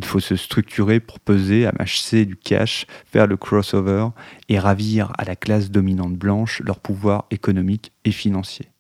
Il 0.01 0.07
faut 0.07 0.19
se 0.19 0.35
structurer 0.35 0.99
pour 0.99 1.21
peser, 1.21 1.67
amasser 1.67 2.25
du 2.25 2.35
cash, 2.35 2.87
faire 3.05 3.27
le 3.27 3.37
crossover 3.37 4.07
et 4.49 4.59
ravir 4.59 5.13
à 5.19 5.25
la 5.27 5.37
classe 5.37 5.71
dominante 5.71 6.15
blanche 6.15 6.63
leur 6.65 6.81
pouvoir 6.81 7.27
économique 7.31 7.93
et 8.07 8.11
financier. 8.11 8.71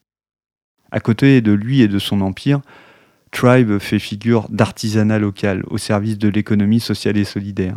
À 0.90 0.98
côté 0.98 1.42
de 1.42 1.52
lui 1.52 1.82
et 1.82 1.88
de 1.88 1.98
son 1.98 2.22
empire, 2.22 2.62
Tribe 3.32 3.78
fait 3.80 3.98
figure 3.98 4.48
d'artisanat 4.48 5.18
local 5.18 5.62
au 5.68 5.76
service 5.76 6.16
de 6.16 6.30
l'économie 6.30 6.80
sociale 6.80 7.18
et 7.18 7.24
solidaire. 7.24 7.76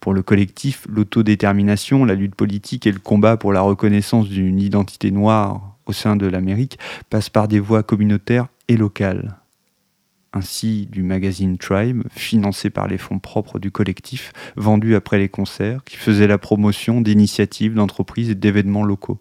Pour 0.00 0.14
le 0.14 0.22
collectif, 0.22 0.86
l'autodétermination, 0.88 2.06
la 2.06 2.14
lutte 2.14 2.34
politique 2.34 2.86
et 2.86 2.92
le 2.92 2.98
combat 2.98 3.36
pour 3.36 3.52
la 3.52 3.60
reconnaissance 3.60 4.30
d'une 4.30 4.58
identité 4.58 5.10
noire 5.10 5.76
au 5.84 5.92
sein 5.92 6.16
de 6.16 6.26
l'Amérique 6.26 6.78
passent 7.10 7.28
par 7.28 7.46
des 7.46 7.60
voies 7.60 7.82
communautaires 7.82 8.46
et 8.68 8.78
locales 8.78 9.36
ainsi 10.32 10.86
du 10.86 11.02
magazine 11.02 11.58
Tribe, 11.58 12.02
financé 12.10 12.70
par 12.70 12.86
les 12.86 12.98
fonds 12.98 13.18
propres 13.18 13.58
du 13.58 13.70
collectif, 13.70 14.32
vendu 14.56 14.94
après 14.94 15.18
les 15.18 15.28
concerts, 15.28 15.82
qui 15.84 15.96
faisait 15.96 16.26
la 16.26 16.38
promotion 16.38 17.00
d'initiatives, 17.00 17.74
d'entreprises 17.74 18.30
et 18.30 18.34
d'événements 18.34 18.84
locaux. 18.84 19.18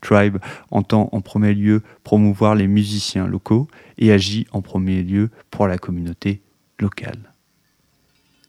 Tribe 0.00 0.38
entend 0.70 1.08
en 1.12 1.20
premier 1.20 1.54
lieu 1.54 1.82
promouvoir 2.04 2.54
les 2.54 2.66
musiciens 2.66 3.26
locaux 3.26 3.68
et 3.98 4.12
agit 4.12 4.46
en 4.52 4.60
premier 4.60 5.02
lieu 5.02 5.30
pour 5.50 5.66
la 5.66 5.78
communauté 5.78 6.40
locale. 6.78 7.32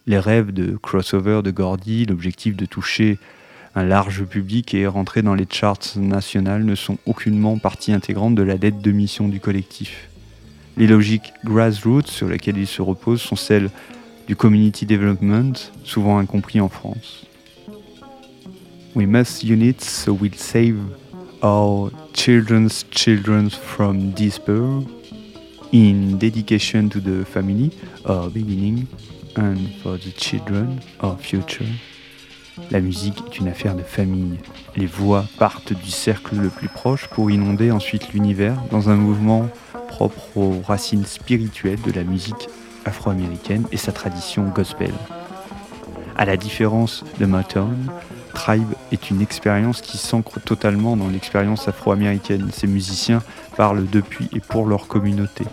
Les 0.05 0.19
rêves 0.19 0.51
de 0.51 0.77
crossover 0.77 1.41
de 1.43 1.51
Gordy, 1.51 2.05
l'objectif 2.05 2.55
de 2.55 2.65
toucher 2.65 3.17
un 3.75 3.83
large 3.83 4.23
public 4.23 4.73
et 4.73 4.87
rentrer 4.87 5.21
dans 5.21 5.35
les 5.35 5.47
charts 5.49 5.97
nationales 5.97 6.63
ne 6.63 6.75
sont 6.75 6.97
aucunement 7.05 7.57
partie 7.59 7.91
intégrante 7.91 8.35
de 8.35 8.41
la 8.41 8.57
dette 8.57 8.81
de 8.81 8.91
mission 8.91 9.27
du 9.27 9.39
collectif. 9.39 10.09
Les 10.77 10.85
logiques 10.85 11.33
grassroots 11.43 12.07
sur 12.07 12.27
lesquelles 12.27 12.59
il 12.59 12.67
se 12.67 12.83
repose 12.83 13.19
sont 13.19 13.35
celles 13.35 13.71
du 14.27 14.35
community 14.35 14.85
development, 14.85 15.53
souvent 15.83 16.19
incompris 16.19 16.61
en 16.61 16.69
France. 16.69 17.25
We 18.95 19.07
must 19.07 19.43
unite 19.43 19.81
so 19.81 20.13
we'll 20.13 20.35
save 20.35 20.77
our 21.41 21.91
children's 22.13 22.85
children 22.91 23.49
from 23.49 24.11
despair 24.11 24.65
in 25.73 26.17
dedication 26.17 26.89
to 26.89 26.99
the 26.99 27.25
family, 27.25 27.71
beginning, 28.33 28.85
and 29.35 29.57
for 29.81 29.97
the 29.97 30.13
children, 30.15 30.79
our 31.01 31.17
future. 31.19 31.65
La 32.71 32.81
musique 32.81 33.21
est 33.27 33.39
une 33.39 33.47
affaire 33.47 33.75
de 33.75 33.83
famille. 33.83 34.37
Les 34.75 34.87
voix 34.87 35.25
partent 35.37 35.73
du 35.73 35.91
cercle 35.91 36.35
le 36.35 36.49
plus 36.49 36.69
proche 36.69 37.07
pour 37.07 37.29
inonder 37.29 37.71
ensuite 37.71 38.13
l'univers 38.13 38.61
dans 38.71 38.89
un 38.89 38.95
mouvement 38.95 39.47
propre 39.87 40.37
aux 40.37 40.61
racines 40.65 41.05
spirituelles 41.05 41.81
de 41.81 41.91
la 41.91 42.03
musique 42.03 42.49
afro-américaine 42.85 43.65
et 43.71 43.77
sa 43.77 43.91
tradition 43.91 44.43
gospel. 44.43 44.93
À 46.15 46.25
la 46.25 46.37
différence 46.37 47.03
de 47.19 47.25
Motown, 47.25 47.91
Tribe 48.33 48.73
est 48.91 49.09
une 49.09 49.21
expérience 49.21 49.81
qui 49.81 49.97
s'ancre 49.97 50.39
totalement 50.39 50.95
dans 50.95 51.07
l'expérience 51.07 51.67
afro-américaine. 51.67 52.49
Ces 52.53 52.67
musiciens 52.67 53.21
parlent 53.55 53.87
depuis 53.89 54.29
et 54.33 54.39
pour 54.39 54.67
leur 54.67 54.87
communauté. 54.87 55.43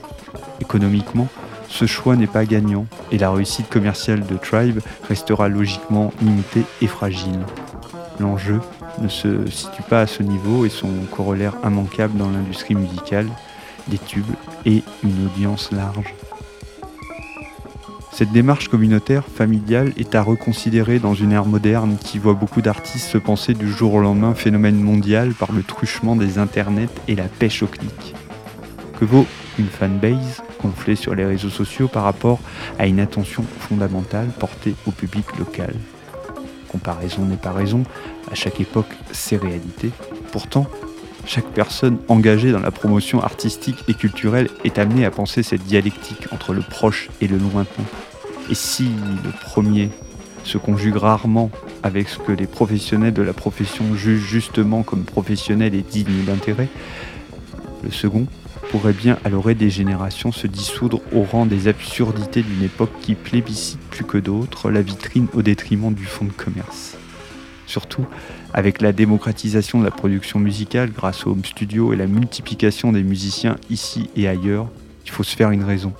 Économiquement, 0.60 1.28
ce 1.68 1.86
choix 1.86 2.14
n'est 2.14 2.26
pas 2.26 2.44
gagnant 2.44 2.86
et 3.10 3.18
la 3.18 3.30
réussite 3.30 3.68
commerciale 3.68 4.24
de 4.26 4.36
Tribe 4.36 4.80
restera 5.08 5.48
logiquement 5.48 6.12
limitée 6.22 6.64
et 6.82 6.86
fragile. 6.86 7.40
L'enjeu 8.20 8.60
ne 9.00 9.08
se 9.08 9.50
situe 9.50 9.82
pas 9.82 10.02
à 10.02 10.06
ce 10.06 10.22
niveau 10.22 10.64
et 10.64 10.70
son 10.70 10.90
corollaire 11.10 11.54
immanquable 11.64 12.16
dans 12.16 12.30
l'industrie 12.30 12.74
musicale, 12.74 13.28
des 13.88 13.98
tubes 13.98 14.24
et 14.66 14.82
une 15.02 15.26
audience 15.26 15.70
large. 15.72 16.14
Cette 18.12 18.30
démarche 18.30 18.68
communautaire, 18.68 19.24
familiale, 19.26 19.92
est 19.96 20.14
à 20.14 20.22
reconsidérer 20.22 21.00
dans 21.00 21.14
une 21.14 21.32
ère 21.32 21.46
moderne 21.46 21.96
qui 22.00 22.18
voit 22.18 22.34
beaucoup 22.34 22.62
d'artistes 22.62 23.08
se 23.08 23.18
penser 23.18 23.54
du 23.54 23.68
jour 23.68 23.94
au 23.94 24.00
lendemain 24.00 24.34
phénomène 24.34 24.80
mondial 24.80 25.34
par 25.34 25.50
le 25.50 25.64
truchement 25.64 26.14
des 26.14 26.38
internets 26.38 26.88
et 27.08 27.16
la 27.16 27.24
pêche 27.24 27.64
au 27.64 27.66
clic. 27.66 28.14
Que 29.00 29.04
vaut 29.04 29.26
une 29.58 29.66
fanbase 29.66 30.44
gonflée 30.62 30.94
sur 30.94 31.16
les 31.16 31.24
réseaux 31.24 31.50
sociaux 31.50 31.88
par 31.88 32.04
rapport 32.04 32.38
à 32.78 32.86
une 32.86 33.00
attention 33.00 33.44
fondamentale 33.58 34.28
portée 34.38 34.76
au 34.86 34.92
public 34.92 35.26
local? 35.36 35.74
Comparaison 36.68 37.24
n'est 37.24 37.36
pas 37.36 37.52
raison, 37.52 37.82
à 38.30 38.36
chaque 38.36 38.60
époque 38.60 38.94
c'est 39.10 39.36
réalité. 39.36 39.90
Pourtant, 40.30 40.68
chaque 41.26 41.48
personne 41.52 41.98
engagée 42.08 42.52
dans 42.52 42.60
la 42.60 42.70
promotion 42.70 43.22
artistique 43.22 43.84
et 43.88 43.94
culturelle 43.94 44.48
est 44.64 44.78
amenée 44.78 45.04
à 45.04 45.10
penser 45.10 45.42
cette 45.42 45.64
dialectique 45.64 46.32
entre 46.32 46.52
le 46.52 46.62
proche 46.62 47.08
et 47.20 47.26
le 47.26 47.38
lointain. 47.38 47.82
Et 48.50 48.54
si 48.54 48.90
le 49.24 49.30
premier 49.30 49.90
se 50.44 50.58
conjugue 50.58 50.96
rarement 50.96 51.50
avec 51.82 52.08
ce 52.08 52.18
que 52.18 52.32
les 52.32 52.46
professionnels 52.46 53.14
de 53.14 53.22
la 53.22 53.32
profession 53.32 53.94
jugent 53.94 54.26
justement 54.26 54.82
comme 54.82 55.04
professionnel 55.04 55.74
et 55.74 55.82
digne 55.82 56.24
d'intérêt, 56.26 56.68
le 57.82 57.90
second 57.90 58.26
pourrait 58.70 58.92
bien 58.92 59.18
à 59.24 59.28
l'oreille 59.28 59.54
des 59.54 59.70
générations 59.70 60.32
se 60.32 60.46
dissoudre 60.46 61.00
au 61.12 61.22
rang 61.22 61.46
des 61.46 61.68
absurdités 61.68 62.42
d'une 62.42 62.62
époque 62.62 62.92
qui 63.00 63.14
plébiscite 63.14 63.80
plus 63.90 64.04
que 64.04 64.18
d'autres 64.18 64.70
la 64.70 64.82
vitrine 64.82 65.28
au 65.32 65.42
détriment 65.42 65.94
du 65.94 66.04
fonds 66.04 66.24
de 66.24 66.32
commerce. 66.32 66.96
Surtout, 67.66 68.06
avec 68.54 68.80
la 68.80 68.92
démocratisation 68.92 69.80
de 69.80 69.84
la 69.84 69.90
production 69.90 70.38
musicale 70.38 70.92
grâce 70.92 71.26
au 71.26 71.32
home 71.32 71.44
studio 71.44 71.92
et 71.92 71.96
la 71.96 72.06
multiplication 72.06 72.92
des 72.92 73.02
musiciens 73.02 73.56
ici 73.68 74.08
et 74.16 74.28
ailleurs, 74.28 74.68
il 75.04 75.10
faut 75.10 75.24
se 75.24 75.36
faire 75.36 75.50
une 75.50 75.64
raison. 75.64 75.92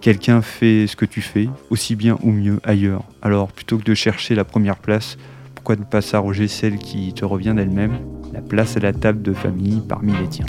Quelqu'un 0.00 0.42
fait 0.42 0.86
ce 0.88 0.96
que 0.96 1.04
tu 1.04 1.22
fais, 1.22 1.48
aussi 1.70 1.94
bien 1.94 2.18
ou 2.22 2.32
mieux 2.32 2.58
ailleurs. 2.64 3.04
Alors 3.22 3.52
plutôt 3.52 3.78
que 3.78 3.84
de 3.84 3.94
chercher 3.94 4.34
la 4.34 4.44
première 4.44 4.76
place, 4.76 5.18
pourquoi 5.54 5.76
ne 5.76 5.84
pas 5.84 6.02
s'arroger 6.02 6.48
celle 6.48 6.78
qui 6.78 7.12
te 7.14 7.24
revient 7.24 7.54
d'elle-même, 7.54 7.98
la 8.32 8.40
place 8.40 8.76
à 8.76 8.80
la 8.80 8.92
table 8.92 9.22
de 9.22 9.32
famille 9.32 9.80
parmi 9.88 10.12
les 10.12 10.28
tiens 10.28 10.46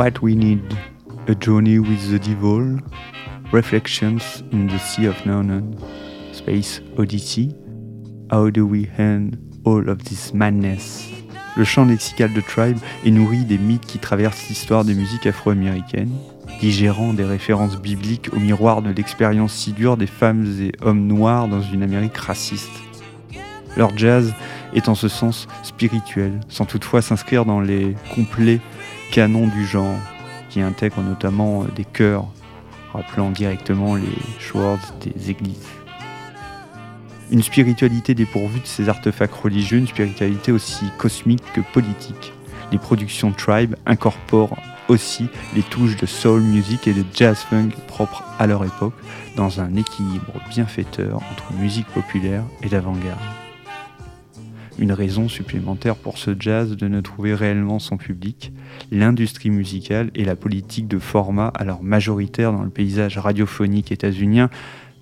What 0.00 0.22
We 0.22 0.34
Need, 0.34 0.62
A 1.28 1.34
Journey 1.38 1.78
with 1.78 2.10
the 2.10 2.18
Devil, 2.18 2.78
Reflections 3.52 4.42
in 4.50 4.66
the 4.66 4.78
Sea 4.78 5.04
of 5.04 5.26
None, 5.26 5.76
Space 6.32 6.80
Odyssey, 6.96 7.54
How 8.30 8.48
Do 8.48 8.66
We 8.66 8.88
End 8.96 9.36
All 9.66 9.90
of 9.90 9.98
This 9.98 10.32
Madness? 10.32 11.06
Le 11.54 11.64
chant 11.64 11.84
lexical 11.84 12.32
de 12.32 12.40
Tribe 12.40 12.78
est 13.04 13.10
nourri 13.10 13.44
des 13.44 13.58
mythes 13.58 13.84
qui 13.84 13.98
traversent 13.98 14.48
l'histoire 14.48 14.86
des 14.86 14.94
musiques 14.94 15.26
afro-américaines, 15.26 16.16
digérant 16.60 17.12
des 17.12 17.26
références 17.26 17.78
bibliques 17.78 18.32
au 18.32 18.38
miroir 18.38 18.80
de 18.80 18.88
l'expérience 18.88 19.52
si 19.52 19.72
dure 19.72 19.98
des 19.98 20.06
femmes 20.06 20.46
et 20.62 20.72
hommes 20.80 21.06
noirs 21.06 21.46
dans 21.46 21.60
une 21.60 21.82
Amérique 21.82 22.16
raciste. 22.16 22.72
Leur 23.76 23.94
jazz 23.98 24.32
est 24.72 24.88
en 24.88 24.94
ce 24.94 25.08
sens 25.08 25.46
spirituel, 25.62 26.40
sans 26.48 26.64
toutefois 26.64 27.02
s'inscrire 27.02 27.44
dans 27.44 27.60
les 27.60 27.94
complets 28.14 28.60
canons 29.10 29.48
du 29.48 29.66
genre, 29.66 29.98
qui 30.50 30.60
intègrent 30.60 31.02
notamment 31.02 31.64
des 31.64 31.84
chœurs, 31.84 32.26
rappelant 32.92 33.30
directement 33.30 33.96
les 33.96 34.06
chords 34.38 34.78
des 35.00 35.30
églises. 35.30 35.66
Une 37.30 37.42
spiritualité 37.42 38.14
dépourvue 38.14 38.60
de 38.60 38.66
ces 38.66 38.88
artefacts 38.88 39.34
religieux, 39.34 39.78
une 39.78 39.86
spiritualité 39.86 40.52
aussi 40.52 40.86
cosmique 40.98 41.44
que 41.54 41.60
politique. 41.72 42.32
Les 42.72 42.78
productions 42.78 43.32
Tribe 43.32 43.74
incorporent 43.86 44.56
aussi 44.88 45.28
les 45.54 45.62
touches 45.62 45.96
de 45.96 46.06
soul 46.06 46.40
music 46.40 46.86
et 46.88 46.92
de 46.92 47.04
jazz 47.14 47.38
funk 47.38 47.70
propres 47.86 48.24
à 48.38 48.46
leur 48.46 48.64
époque, 48.64 48.94
dans 49.36 49.60
un 49.60 49.76
équilibre 49.76 50.40
bienfaiteur 50.50 51.16
entre 51.16 51.52
musique 51.54 51.86
populaire 51.88 52.42
et 52.62 52.68
d'avant-garde. 52.68 53.39
Une 54.80 54.92
raison 54.92 55.28
supplémentaire 55.28 55.94
pour 55.94 56.16
ce 56.16 56.34
jazz 56.40 56.74
de 56.74 56.88
ne 56.88 57.02
trouver 57.02 57.34
réellement 57.34 57.78
son 57.78 57.98
public, 57.98 58.50
l'industrie 58.90 59.50
musicale 59.50 60.10
et 60.14 60.24
la 60.24 60.36
politique 60.36 60.88
de 60.88 60.98
format 60.98 61.48
alors 61.48 61.82
majoritaire 61.82 62.50
dans 62.50 62.62
le 62.62 62.70
paysage 62.70 63.18
radiophonique 63.18 63.92
états-unien 63.92 64.48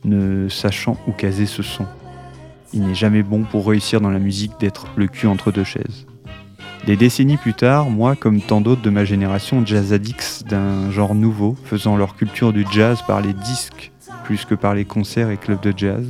ne 0.04 0.48
sachant 0.48 0.98
où 1.06 1.12
caser 1.12 1.46
ce 1.46 1.62
son. 1.62 1.86
Il 2.74 2.82
n'est 2.82 2.96
jamais 2.96 3.22
bon 3.22 3.44
pour 3.44 3.68
réussir 3.68 4.00
dans 4.00 4.10
la 4.10 4.18
musique 4.18 4.58
d'être 4.58 4.88
le 4.96 5.06
cul 5.06 5.28
entre 5.28 5.52
deux 5.52 5.64
chaises. 5.64 6.06
Des 6.86 6.96
décennies 6.96 7.36
plus 7.36 7.54
tard, 7.54 7.88
moi, 7.88 8.16
comme 8.16 8.40
tant 8.40 8.60
d'autres 8.60 8.82
de 8.82 8.90
ma 8.90 9.04
génération, 9.04 9.64
jazz 9.64 9.92
addicts 9.92 10.42
d'un 10.48 10.90
genre 10.90 11.14
nouveau, 11.14 11.56
faisant 11.64 11.96
leur 11.96 12.16
culture 12.16 12.52
du 12.52 12.66
jazz 12.72 12.98
par 13.06 13.20
les 13.20 13.32
disques 13.32 13.92
plus 14.24 14.44
que 14.44 14.56
par 14.56 14.74
les 14.74 14.84
concerts 14.84 15.30
et 15.30 15.36
clubs 15.36 15.62
de 15.62 15.72
jazz, 15.74 16.04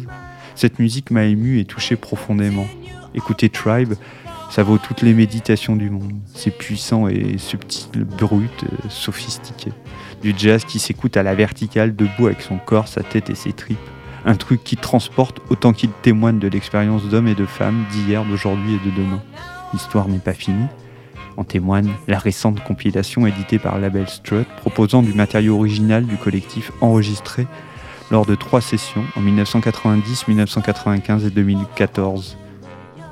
cette 0.59 0.79
musique 0.79 1.11
m'a 1.11 1.25
ému 1.25 1.61
et 1.61 1.65
touché 1.65 1.97
profondément. 1.97 2.67
Écouter 3.15 3.49
Tribe, 3.49 3.95
ça 4.51 4.63
vaut 4.63 4.79
toutes 4.79 5.03
les 5.03 5.15
méditations 5.15 5.77
du 5.77 5.89
monde. 5.89 6.13
C'est 6.35 6.51
puissant 6.51 7.07
et 7.09 7.39
subtil, 7.39 8.05
brut, 8.05 8.65
sophistiqué. 8.89 9.71
Du 10.21 10.35
jazz 10.37 10.65
qui 10.65 10.79
s'écoute 10.79 11.17
à 11.17 11.23
la 11.23 11.35
verticale, 11.35 11.95
debout 11.95 12.27
avec 12.27 12.41
son 12.41 12.59
corps, 12.59 12.89
sa 12.89 13.03
tête 13.03 13.31
et 13.31 13.35
ses 13.35 13.53
tripes 13.53 13.79
un 14.25 14.35
truc 14.35 14.63
qui 14.65 14.77
transporte 14.77 15.41
autant 15.49 15.73
qu'il 15.73 15.91
témoigne 15.91 16.39
de 16.39 16.49
l'expérience 16.49 17.05
d'hommes 17.05 17.29
et 17.29 17.35
de 17.35 17.47
femmes 17.47 17.85
d'hier, 17.93 18.25
d'aujourd'hui 18.25 18.75
et 18.75 18.91
de 18.91 18.95
demain. 18.95 19.23
L'histoire 19.73 20.09
n'est 20.09 20.19
pas 20.19 20.35
finie. 20.35 20.67
En 21.37 21.45
témoigne 21.45 21.93
la 22.09 22.19
récente 22.19 22.63
compilation 22.65 23.27
éditée 23.27 23.59
par 23.59 23.79
Label 23.79 24.09
Strut 24.09 24.47
proposant 24.59 25.03
du 25.03 25.15
matériau 25.15 25.57
original 25.57 26.05
du 26.05 26.17
collectif 26.17 26.73
enregistré 26.81 27.47
lors 28.11 28.27
de 28.27 28.35
trois 28.35 28.61
sessions 28.61 29.05
en 29.17 29.21
1990, 29.21 30.29
1995 30.29 31.27
et 31.27 31.31
2014. 31.31 32.37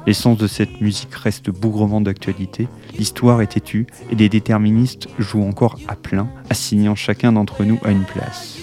L'essence 0.06 0.38
de 0.38 0.46
cette 0.46 0.80
musique 0.80 1.14
reste 1.14 1.50
bougrement 1.50 2.00
d'actualité, 2.00 2.68
l'histoire 2.96 3.42
est 3.42 3.48
têtue 3.48 3.86
et 4.10 4.14
les 4.14 4.28
déterministes 4.28 5.08
jouent 5.18 5.42
encore 5.42 5.78
à 5.88 5.96
plein, 5.96 6.28
assignant 6.48 6.94
chacun 6.94 7.32
d'entre 7.32 7.64
nous 7.64 7.80
à 7.84 7.90
une 7.90 8.04
place. 8.04 8.58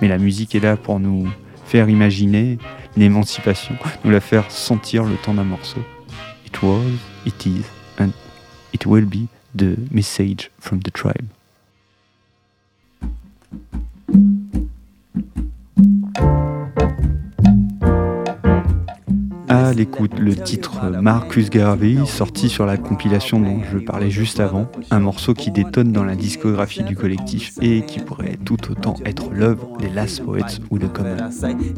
Mais 0.00 0.08
la 0.08 0.18
musique 0.18 0.54
est 0.54 0.60
là 0.60 0.76
pour 0.76 0.98
nous 0.98 1.28
faire 1.66 1.90
imaginer 1.90 2.58
l'émancipation, 2.96 3.76
nous 4.04 4.10
la 4.10 4.20
faire 4.20 4.50
sentir 4.50 5.04
le 5.04 5.16
temps 5.16 5.34
d'un 5.34 5.44
morceau. 5.44 5.80
It 6.46 6.62
was, 6.62 6.80
it 7.26 7.44
is, 7.44 7.64
and 7.98 8.10
it 8.72 8.86
will 8.86 9.04
be 9.04 9.28
the 9.54 9.76
message 9.90 10.50
from 10.58 10.80
the 10.80 10.90
tribe. 10.90 11.26
À 19.86 19.98
l'écoute 19.98 20.18
le 20.18 20.34
titre 20.34 20.80
Marcus 21.00 21.50
Garvey, 21.50 21.96
sorti 22.06 22.48
sur 22.48 22.66
la 22.66 22.76
compilation 22.76 23.38
dont 23.40 23.60
je 23.72 23.78
parlais 23.78 24.10
juste 24.10 24.40
avant, 24.40 24.66
un 24.90 25.00
morceau 25.00 25.32
qui 25.32 25.50
détonne 25.50 25.92
dans 25.92 26.04
la 26.04 26.16
discographie 26.16 26.82
du 26.82 26.96
collectif 26.96 27.52
et 27.62 27.82
qui 27.82 28.00
pourrait 28.00 28.38
tout 28.44 28.58
autant 28.70 28.94
être 29.04 29.30
l'œuvre 29.32 29.76
des 29.78 29.88
Last 29.88 30.24
Poets 30.24 30.60
ou 30.70 30.78
de 30.78 30.86
Common. 30.86 31.16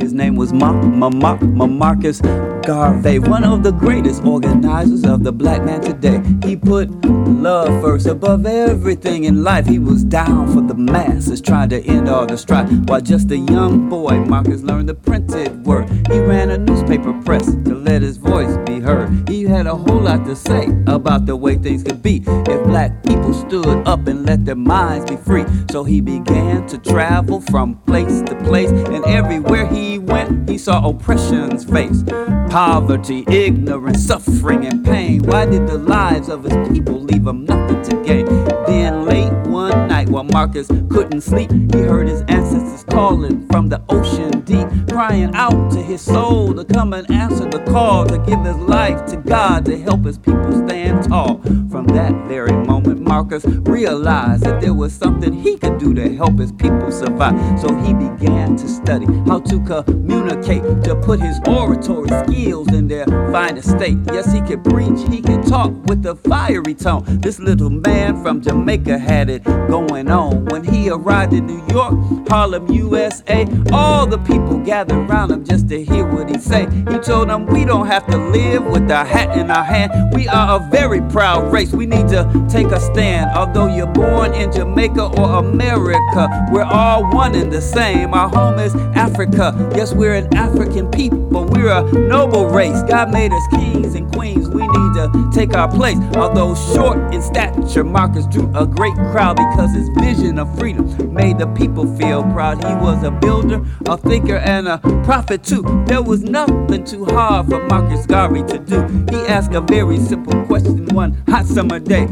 His 0.00 0.14
name 0.14 0.36
was 0.36 0.52
Marcus 0.52 2.22
Garvey, 2.62 3.18
one 3.18 3.44
of 3.44 3.62
the 3.62 3.72
greatest 3.72 4.24
organizers 4.24 5.04
of 5.04 5.22
the 5.22 5.32
black 5.32 5.64
man 5.64 5.80
today. 5.80 6.20
He 6.44 6.56
put 6.56 6.88
love 7.04 7.68
first 7.82 8.06
above 8.06 8.46
everything 8.46 9.24
in 9.24 9.42
life. 9.44 9.66
He 9.66 9.78
was 9.78 10.02
down 10.02 10.48
for 10.48 10.62
the 10.62 10.74
masses, 10.74 11.40
trying 11.40 11.68
to 11.70 11.80
end 11.82 12.08
all 12.08 12.26
the 12.26 12.36
strife. 12.36 12.70
While 12.86 13.02
just 13.02 13.30
a 13.30 13.36
young 13.36 13.88
boy, 13.88 14.24
Marcus 14.24 14.62
learned 14.62 14.88
the 14.88 14.94
printed 14.94 15.66
word. 15.66 15.88
He 16.10 16.18
ran 16.20 16.50
a 16.50 16.58
newspaper 16.58 17.12
press 17.24 17.44
to 17.44 17.74
let 17.98 18.06
his 18.06 18.16
voice 18.16 18.56
be 18.58 18.78
heard. 18.78 19.28
He 19.28 19.42
had 19.42 19.66
a 19.66 19.74
whole 19.74 19.98
lot 20.02 20.24
to 20.26 20.36
say 20.36 20.66
about 20.86 21.26
the 21.26 21.34
way 21.34 21.56
things 21.56 21.82
could 21.82 22.00
be 22.00 22.22
if 22.24 22.64
black 22.64 23.02
people 23.02 23.34
stood 23.34 23.88
up 23.88 24.06
and 24.06 24.24
let 24.24 24.44
their 24.44 24.54
minds 24.54 25.10
be 25.10 25.16
free. 25.16 25.44
So 25.72 25.82
he 25.82 26.00
began 26.00 26.64
to 26.68 26.78
travel 26.78 27.40
from 27.40 27.74
place 27.88 28.22
to 28.22 28.36
place, 28.44 28.70
and 28.70 29.04
everywhere 29.04 29.66
he 29.66 29.98
went, 29.98 30.48
he 30.48 30.58
saw 30.58 30.88
oppression's 30.88 31.64
face 31.64 32.04
poverty, 32.48 33.24
ignorance, 33.28 34.06
suffering, 34.06 34.64
and 34.64 34.84
pain. 34.84 35.22
Why 35.24 35.44
did 35.44 35.66
the 35.66 35.76
lives 35.76 36.28
of 36.28 36.44
his 36.44 36.68
people 36.68 37.00
leave 37.00 37.26
him 37.26 37.44
nothing 37.44 37.82
to 37.82 38.04
gain? 38.04 38.26
Then 38.66 39.04
late 39.06 39.32
one 39.48 39.88
night, 39.88 40.08
while 40.08 40.24
Marcus 40.24 40.68
couldn't 40.88 41.22
sleep, 41.22 41.50
he 41.50 41.80
heard 41.80 42.08
his 42.08 42.22
ancestors 42.22 42.84
calling 42.84 43.46
from 43.48 43.68
the 43.68 43.82
ocean 43.88 44.37
deep, 44.48 44.66
crying 44.88 45.34
out 45.34 45.70
to 45.70 45.82
his 45.82 46.00
soul 46.00 46.54
to 46.54 46.64
come 46.64 46.94
and 46.94 47.08
answer 47.10 47.44
the 47.44 47.62
call 47.64 48.06
to 48.06 48.16
give 48.18 48.42
his 48.44 48.56
life 48.56 49.04
to 49.04 49.16
God 49.18 49.66
to 49.66 49.78
help 49.78 50.04
his 50.04 50.16
people 50.16 50.66
stand 50.66 51.04
tall. 51.04 51.40
From 51.70 51.86
that 51.88 52.12
very 52.26 52.52
moment, 52.52 53.02
Marcus 53.02 53.44
realized 53.44 54.44
that 54.44 54.62
there 54.62 54.72
was 54.72 54.94
something 54.94 55.34
he 55.34 55.58
could 55.58 55.78
do 55.78 55.92
to 55.92 56.16
help 56.16 56.38
his 56.38 56.50
people 56.52 56.90
survive. 56.90 57.36
So 57.60 57.74
he 57.76 57.92
began 57.92 58.56
to 58.56 58.68
study 58.68 59.04
how 59.26 59.40
to 59.40 59.60
communicate, 59.60 60.62
to 60.84 60.96
put 60.96 61.20
his 61.20 61.38
oratory 61.46 62.08
skills 62.24 62.72
in 62.72 62.88
their 62.88 63.04
finest 63.30 63.68
state. 63.68 63.98
Yes, 64.06 64.32
he 64.32 64.40
could 64.40 64.64
preach, 64.64 64.98
he 65.10 65.20
could 65.20 65.46
talk 65.46 65.72
with 65.84 66.06
a 66.06 66.14
fiery 66.14 66.74
tone. 66.74 67.04
This 67.20 67.38
little 67.38 67.70
man 67.70 68.22
from 68.22 68.40
Jamaica 68.40 68.98
had 68.98 69.28
it 69.28 69.44
going 69.44 70.10
on. 70.10 70.46
When 70.46 70.64
he 70.64 70.88
arrived 70.88 71.34
in 71.34 71.46
New 71.46 71.62
York, 71.70 72.28
Harlem, 72.30 72.70
USA, 72.72 73.46
all 73.72 74.06
the 74.06 74.18
people 74.18 74.37
gathered 74.68 75.08
around 75.08 75.30
him 75.30 75.44
just 75.44 75.66
to 75.70 75.82
hear 75.82 76.06
what 76.06 76.28
he 76.28 76.38
say. 76.38 76.66
He 76.90 76.98
told 76.98 77.30
them 77.30 77.46
we 77.46 77.64
don't 77.64 77.86
have 77.86 78.06
to 78.08 78.18
live 78.18 78.66
with 78.66 78.90
a 78.90 79.02
hat 79.02 79.36
in 79.38 79.50
our 79.50 79.64
hand. 79.64 79.90
We 80.14 80.28
are 80.28 80.60
a 80.60 80.70
very 80.70 81.00
proud 81.10 81.50
race. 81.50 81.72
We 81.72 81.86
need 81.86 82.08
to 82.08 82.46
take 82.50 82.66
a 82.66 82.78
stand. 82.78 83.30
Although 83.34 83.74
you're 83.74 83.86
born 83.86 84.34
in 84.34 84.52
Jamaica 84.52 85.06
or 85.18 85.36
America, 85.36 86.28
we're 86.52 86.64
all 86.64 87.10
one 87.14 87.34
and 87.34 87.50
the 87.50 87.62
same. 87.62 88.12
Our 88.12 88.28
home 88.28 88.58
is 88.58 88.74
Africa. 88.94 89.54
Yes, 89.74 89.94
we're 89.94 90.14
an 90.14 90.34
African 90.36 90.90
people, 90.90 91.46
we're 91.46 91.72
a 91.72 91.90
noble 91.92 92.46
race. 92.46 92.82
God 92.82 93.10
made 93.10 93.32
us 93.32 93.46
kings 93.48 93.94
and 93.94 94.12
queens. 94.12 94.48
We 94.48 94.62
need 94.62 94.94
to 94.94 95.30
take 95.32 95.54
our 95.54 95.70
place. 95.70 95.98
Although 96.14 96.54
short 96.74 97.14
in 97.14 97.22
stature, 97.22 97.84
Marcus 97.84 98.26
drew 98.26 98.54
a 98.54 98.66
great 98.66 98.94
crowd 98.94 99.36
because 99.36 99.74
his 99.74 99.88
vision 99.96 100.38
of 100.38 100.58
freedom 100.58 101.14
made 101.14 101.38
the 101.38 101.46
people 101.48 101.86
feel 101.96 102.22
proud. 102.24 102.62
He 102.62 102.74
was 102.74 103.02
a 103.02 103.10
builder, 103.10 103.64
a 103.86 103.96
thinker, 103.96 104.27
and 104.36 104.68
a 104.68 104.78
prophet 105.04 105.42
too. 105.42 105.62
There 105.86 106.02
was 106.02 106.22
nothing 106.22 106.84
too 106.84 107.04
hard 107.06 107.48
for 107.48 107.64
Marcus 107.66 108.06
Garvey 108.06 108.42
to 108.44 108.58
do. 108.58 108.82
He 109.10 109.26
asked 109.26 109.54
a 109.54 109.60
very 109.60 109.98
simple 109.98 110.44
question 110.46 110.86
one 110.94 111.22
hot 111.28 111.46
summer 111.46 111.78
day. 111.78 112.06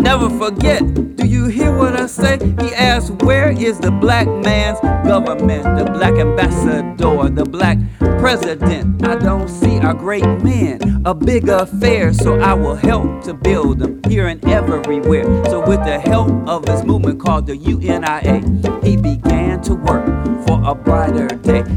Never 0.00 0.30
forget, 0.30 0.80
do 1.16 1.26
you 1.26 1.46
hear 1.46 1.76
what 1.76 1.98
I 1.98 2.06
say? 2.06 2.38
He 2.60 2.74
asked, 2.74 3.22
Where 3.22 3.50
is 3.50 3.78
the 3.78 3.90
black 3.90 4.26
man's 4.26 4.80
government, 5.06 5.64
the 5.78 5.90
black 5.92 6.14
ambassador, 6.14 7.28
the 7.30 7.44
black 7.44 7.78
president? 8.18 9.06
I 9.06 9.16
don't 9.16 9.48
see 9.48 9.78
our 9.78 9.94
great 9.94 10.24
men, 10.42 11.02
a 11.04 11.14
big 11.14 11.48
affair, 11.48 12.12
so 12.12 12.40
I 12.40 12.54
will 12.54 12.74
help 12.74 13.22
to 13.24 13.34
build 13.34 13.78
them 13.80 14.00
here 14.08 14.26
and 14.26 14.44
everywhere. 14.46 15.24
So, 15.46 15.60
with 15.66 15.84
the 15.84 15.98
help 15.98 16.30
of 16.48 16.66
his 16.66 16.84
movement 16.84 17.20
called 17.20 17.46
the 17.46 17.56
UNIA, 17.56 18.84
he 18.84 18.96
began 18.96 19.60
to 19.62 19.74
work 19.74 20.06
for 20.46 20.60
a 20.64 20.74
brighter 20.74 21.29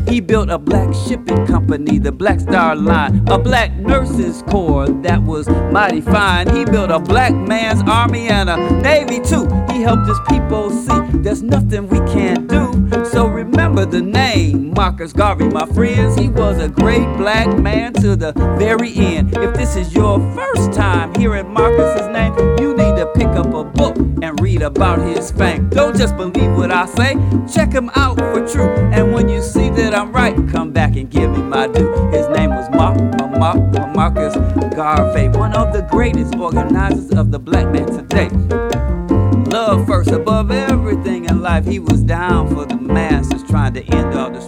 He 0.09 0.19
built 0.19 0.49
a 0.49 0.57
black 0.57 0.93
shipping 1.07 1.45
company, 1.45 1.99
the 1.99 2.11
Black 2.11 2.39
Star 2.39 2.75
Line, 2.75 3.23
a 3.27 3.37
black 3.37 3.71
nurses 3.73 4.41
corps 4.43 4.89
that 5.03 5.21
was 5.21 5.47
mighty 5.71 6.01
fine. 6.01 6.49
He 6.55 6.65
built 6.65 6.91
a 6.91 6.99
black 6.99 7.33
man's 7.33 7.81
army 7.89 8.27
and 8.27 8.49
a 8.49 8.57
navy 8.81 9.19
too. 9.19 9.45
He 9.71 9.81
helped 9.81 10.07
his 10.07 10.19
people 10.29 10.69
see 10.71 11.17
there's 11.23 11.43
nothing 11.43 11.87
we 11.87 11.99
can't 12.11 12.47
do. 12.47 12.73
So 13.05 13.27
remember 13.27 13.85
the 13.85 14.01
name, 14.01 14.73
Marcus 14.73 15.13
Garvey, 15.13 15.47
my 15.47 15.65
friends. 15.67 16.15
He 16.15 16.29
was 16.29 16.59
a 16.59 16.69
great 16.69 17.05
black 17.17 17.47
man 17.57 17.93
to 17.93 18.15
the 18.15 18.33
very 18.57 18.93
end. 18.95 19.35
If 19.37 19.55
this 19.55 19.75
is 19.75 19.93
your 19.93 20.19
first 20.35 20.73
time 20.73 21.13
hearing 21.15 21.51
Marcus's 21.51 22.07
name, 22.09 22.33
you 22.59 22.75
need 22.75 22.92
pick 23.13 23.27
up 23.27 23.53
a 23.53 23.63
book 23.63 23.95
and 24.21 24.39
read 24.41 24.61
about 24.61 24.99
his 24.99 25.31
fame. 25.31 25.69
Don't 25.69 25.97
just 25.97 26.15
believe 26.17 26.51
what 26.55 26.71
I 26.71 26.85
say, 26.85 27.15
check 27.53 27.71
him 27.71 27.89
out 27.95 28.17
for 28.17 28.47
true. 28.47 28.73
And 28.91 29.13
when 29.13 29.29
you 29.29 29.41
see 29.41 29.69
that 29.71 29.93
I'm 29.93 30.11
right, 30.11 30.35
come 30.49 30.71
back 30.71 30.95
and 30.95 31.09
give 31.09 31.31
me 31.31 31.41
my 31.41 31.67
due. 31.67 31.93
His 32.09 32.27
name 32.29 32.51
was 32.51 32.69
Mark, 32.71 32.97
uh, 33.21 33.27
Mark, 33.37 33.57
uh, 33.77 33.87
Marcus 33.87 34.35
Garvey, 34.75 35.29
one 35.29 35.53
of 35.53 35.73
the 35.73 35.81
greatest 35.91 36.35
organizers 36.35 37.11
of 37.11 37.31
the 37.31 37.39
black 37.39 37.71
man 37.71 37.87
today. 37.87 38.82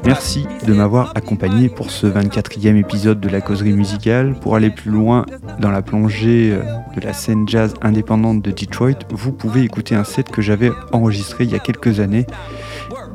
Merci 0.04 0.48
de 0.66 0.74
m'avoir 0.74 1.12
accompagné 1.14 1.70
pour 1.70 1.92
ce 1.92 2.08
24e 2.08 2.76
épisode 2.76 3.20
de 3.20 3.30
la 3.30 3.40
causerie 3.40 3.74
musicale. 3.74 4.34
Pour 4.42 4.56
aller 4.56 4.72
plus 4.72 4.90
loin 4.90 5.28
dans 5.60 5.70
la 5.70 5.84
plongée 5.84 6.54
euh, 6.54 6.64
de 6.96 7.02
la 7.02 7.14
scène 7.14 7.48
jazz 7.48 7.76
indépendante 7.84 8.42
de 8.42 8.50
Detroit, 8.50 9.06
vous 9.12 9.32
pouvez 9.32 9.62
écouter 9.62 9.94
un 9.94 10.04
set 10.04 10.32
que 10.32 10.42
j'avais 10.42 10.72
enregistré 10.92 11.44
il 11.44 11.52
y 11.52 11.56
a 11.56 11.60
quelques 11.60 12.00
années 12.00 12.26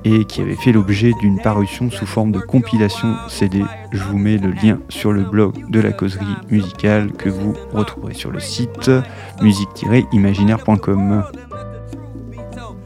et 0.05 0.25
qui 0.27 0.43
avait 0.43 0.55
fait 0.55 0.71
l'objet 0.71 1.13
d'une 1.21 1.41
parution 1.41 1.91
sous 1.91 2.07
forme 2.07 2.31
de 2.31 2.39
compilation 2.39 3.17
CD. 3.29 3.65
Je 3.91 4.03
vous 4.05 4.17
mets 4.17 4.39
le 4.39 4.53
lien 4.53 4.79
sur 4.89 5.13
le 5.13 5.25
blog 5.25 5.69
de 5.69 5.81
la 5.81 5.91
causerie 5.91 6.37
musicale 6.51 7.11
que 7.13 7.29
vous 7.29 7.55
retrouverez 7.73 8.15
sur 8.15 8.31
le 8.31 8.39
site 8.39 8.93
musique-imaginaire.com. 9.43 11.25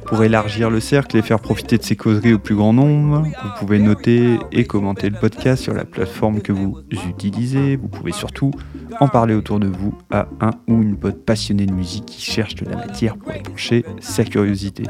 Pour 0.07 0.23
élargir 0.23 0.71
le 0.71 0.81
cercle 0.81 1.17
et 1.17 1.23
faire 1.23 1.41
profiter 1.41 1.79
de 1.79 1.83
ces 1.83 1.97
causeries 1.97 2.35
au 2.35 2.39
plus 2.39 2.55
grand 2.55 2.73
nombre, 2.73 3.23
vous 3.23 3.51
pouvez 3.59 3.79
noter 3.79 4.39
et 4.53 4.65
commenter 4.65 5.09
le 5.09 5.19
podcast 5.19 5.63
sur 5.63 5.75
la 5.75 5.85
plateforme 5.85 6.41
que 6.41 6.53
vous 6.53 6.79
utilisez. 7.09 7.77
Vous 7.77 7.89
pouvez 7.89 8.13
surtout 8.13 8.53
en 9.01 9.09
parler 9.09 9.35
autour 9.35 9.61
de 9.61 9.67
vous 9.67 9.95
à 10.11 10.29
un 10.41 10.51
ou 10.69 10.83
une 10.83 10.97
pote 10.97 11.25
passionnée 11.25 11.67
de 11.67 11.73
musique 11.73 12.07
qui 12.07 12.21
cherche 12.21 12.55
de 12.55 12.69
la 12.69 12.77
matière 12.77 13.17
pour 13.17 13.33
épancher 13.33 13.85
sa 14.01 14.25
curiosité. 14.25 14.85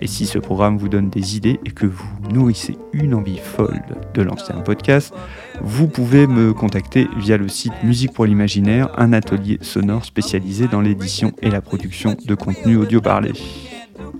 Et 0.00 0.06
si 0.06 0.26
ce 0.26 0.38
programme 0.38 0.78
vous 0.78 0.88
donne 0.88 1.10
des 1.10 1.36
idées 1.36 1.60
et 1.64 1.70
que 1.70 1.86
vous 1.86 2.06
nourrissez 2.30 2.76
une 2.92 3.14
envie 3.14 3.38
folle 3.38 3.82
de 4.14 4.22
lancer 4.22 4.52
un 4.52 4.60
podcast, 4.60 5.14
vous 5.60 5.88
pouvez 5.88 6.26
me 6.26 6.52
contacter 6.52 7.08
via 7.16 7.36
le 7.36 7.48
site 7.48 7.72
Musique 7.82 8.12
pour 8.12 8.26
l'imaginaire, 8.26 8.90
un 8.96 9.12
atelier 9.12 9.58
sonore 9.60 10.04
spécialisé 10.04 10.68
dans 10.68 10.80
l'édition 10.80 11.32
et 11.42 11.50
la 11.50 11.60
production 11.60 12.16
de 12.24 12.34
contenu 12.34 12.76
audio 12.76 13.00
parlé. 13.00 13.32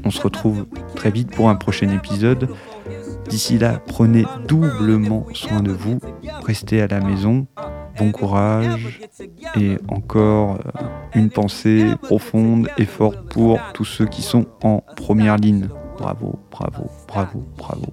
On 0.06 0.10
se 0.10 0.22
retrouve 0.22 0.66
très 0.94 1.10
vite 1.10 1.34
pour 1.34 1.50
un 1.50 1.56
prochain 1.56 1.88
épisode. 1.88 2.48
D'ici 3.28 3.58
là, 3.58 3.80
prenez 3.88 4.24
doublement 4.46 5.26
soin 5.34 5.60
de 5.64 5.72
vous, 5.72 5.98
restez 6.44 6.80
à 6.80 6.86
la 6.86 7.00
maison, 7.00 7.48
bon 7.98 8.12
courage 8.12 9.00
et 9.56 9.78
encore 9.88 10.58
euh, 10.60 10.82
une 11.16 11.28
pensée 11.28 11.90
profonde 12.02 12.68
et 12.78 12.84
forte 12.84 13.28
pour 13.30 13.58
tous 13.74 13.84
ceux 13.84 14.06
qui 14.06 14.22
sont 14.22 14.46
en 14.62 14.84
première 14.94 15.38
ligne. 15.38 15.66
Bravo, 15.98 16.38
bravo, 16.52 16.88
bravo, 17.08 17.44
bravo. 17.56 17.86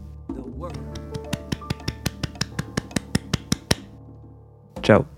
Ciao. 4.83 5.12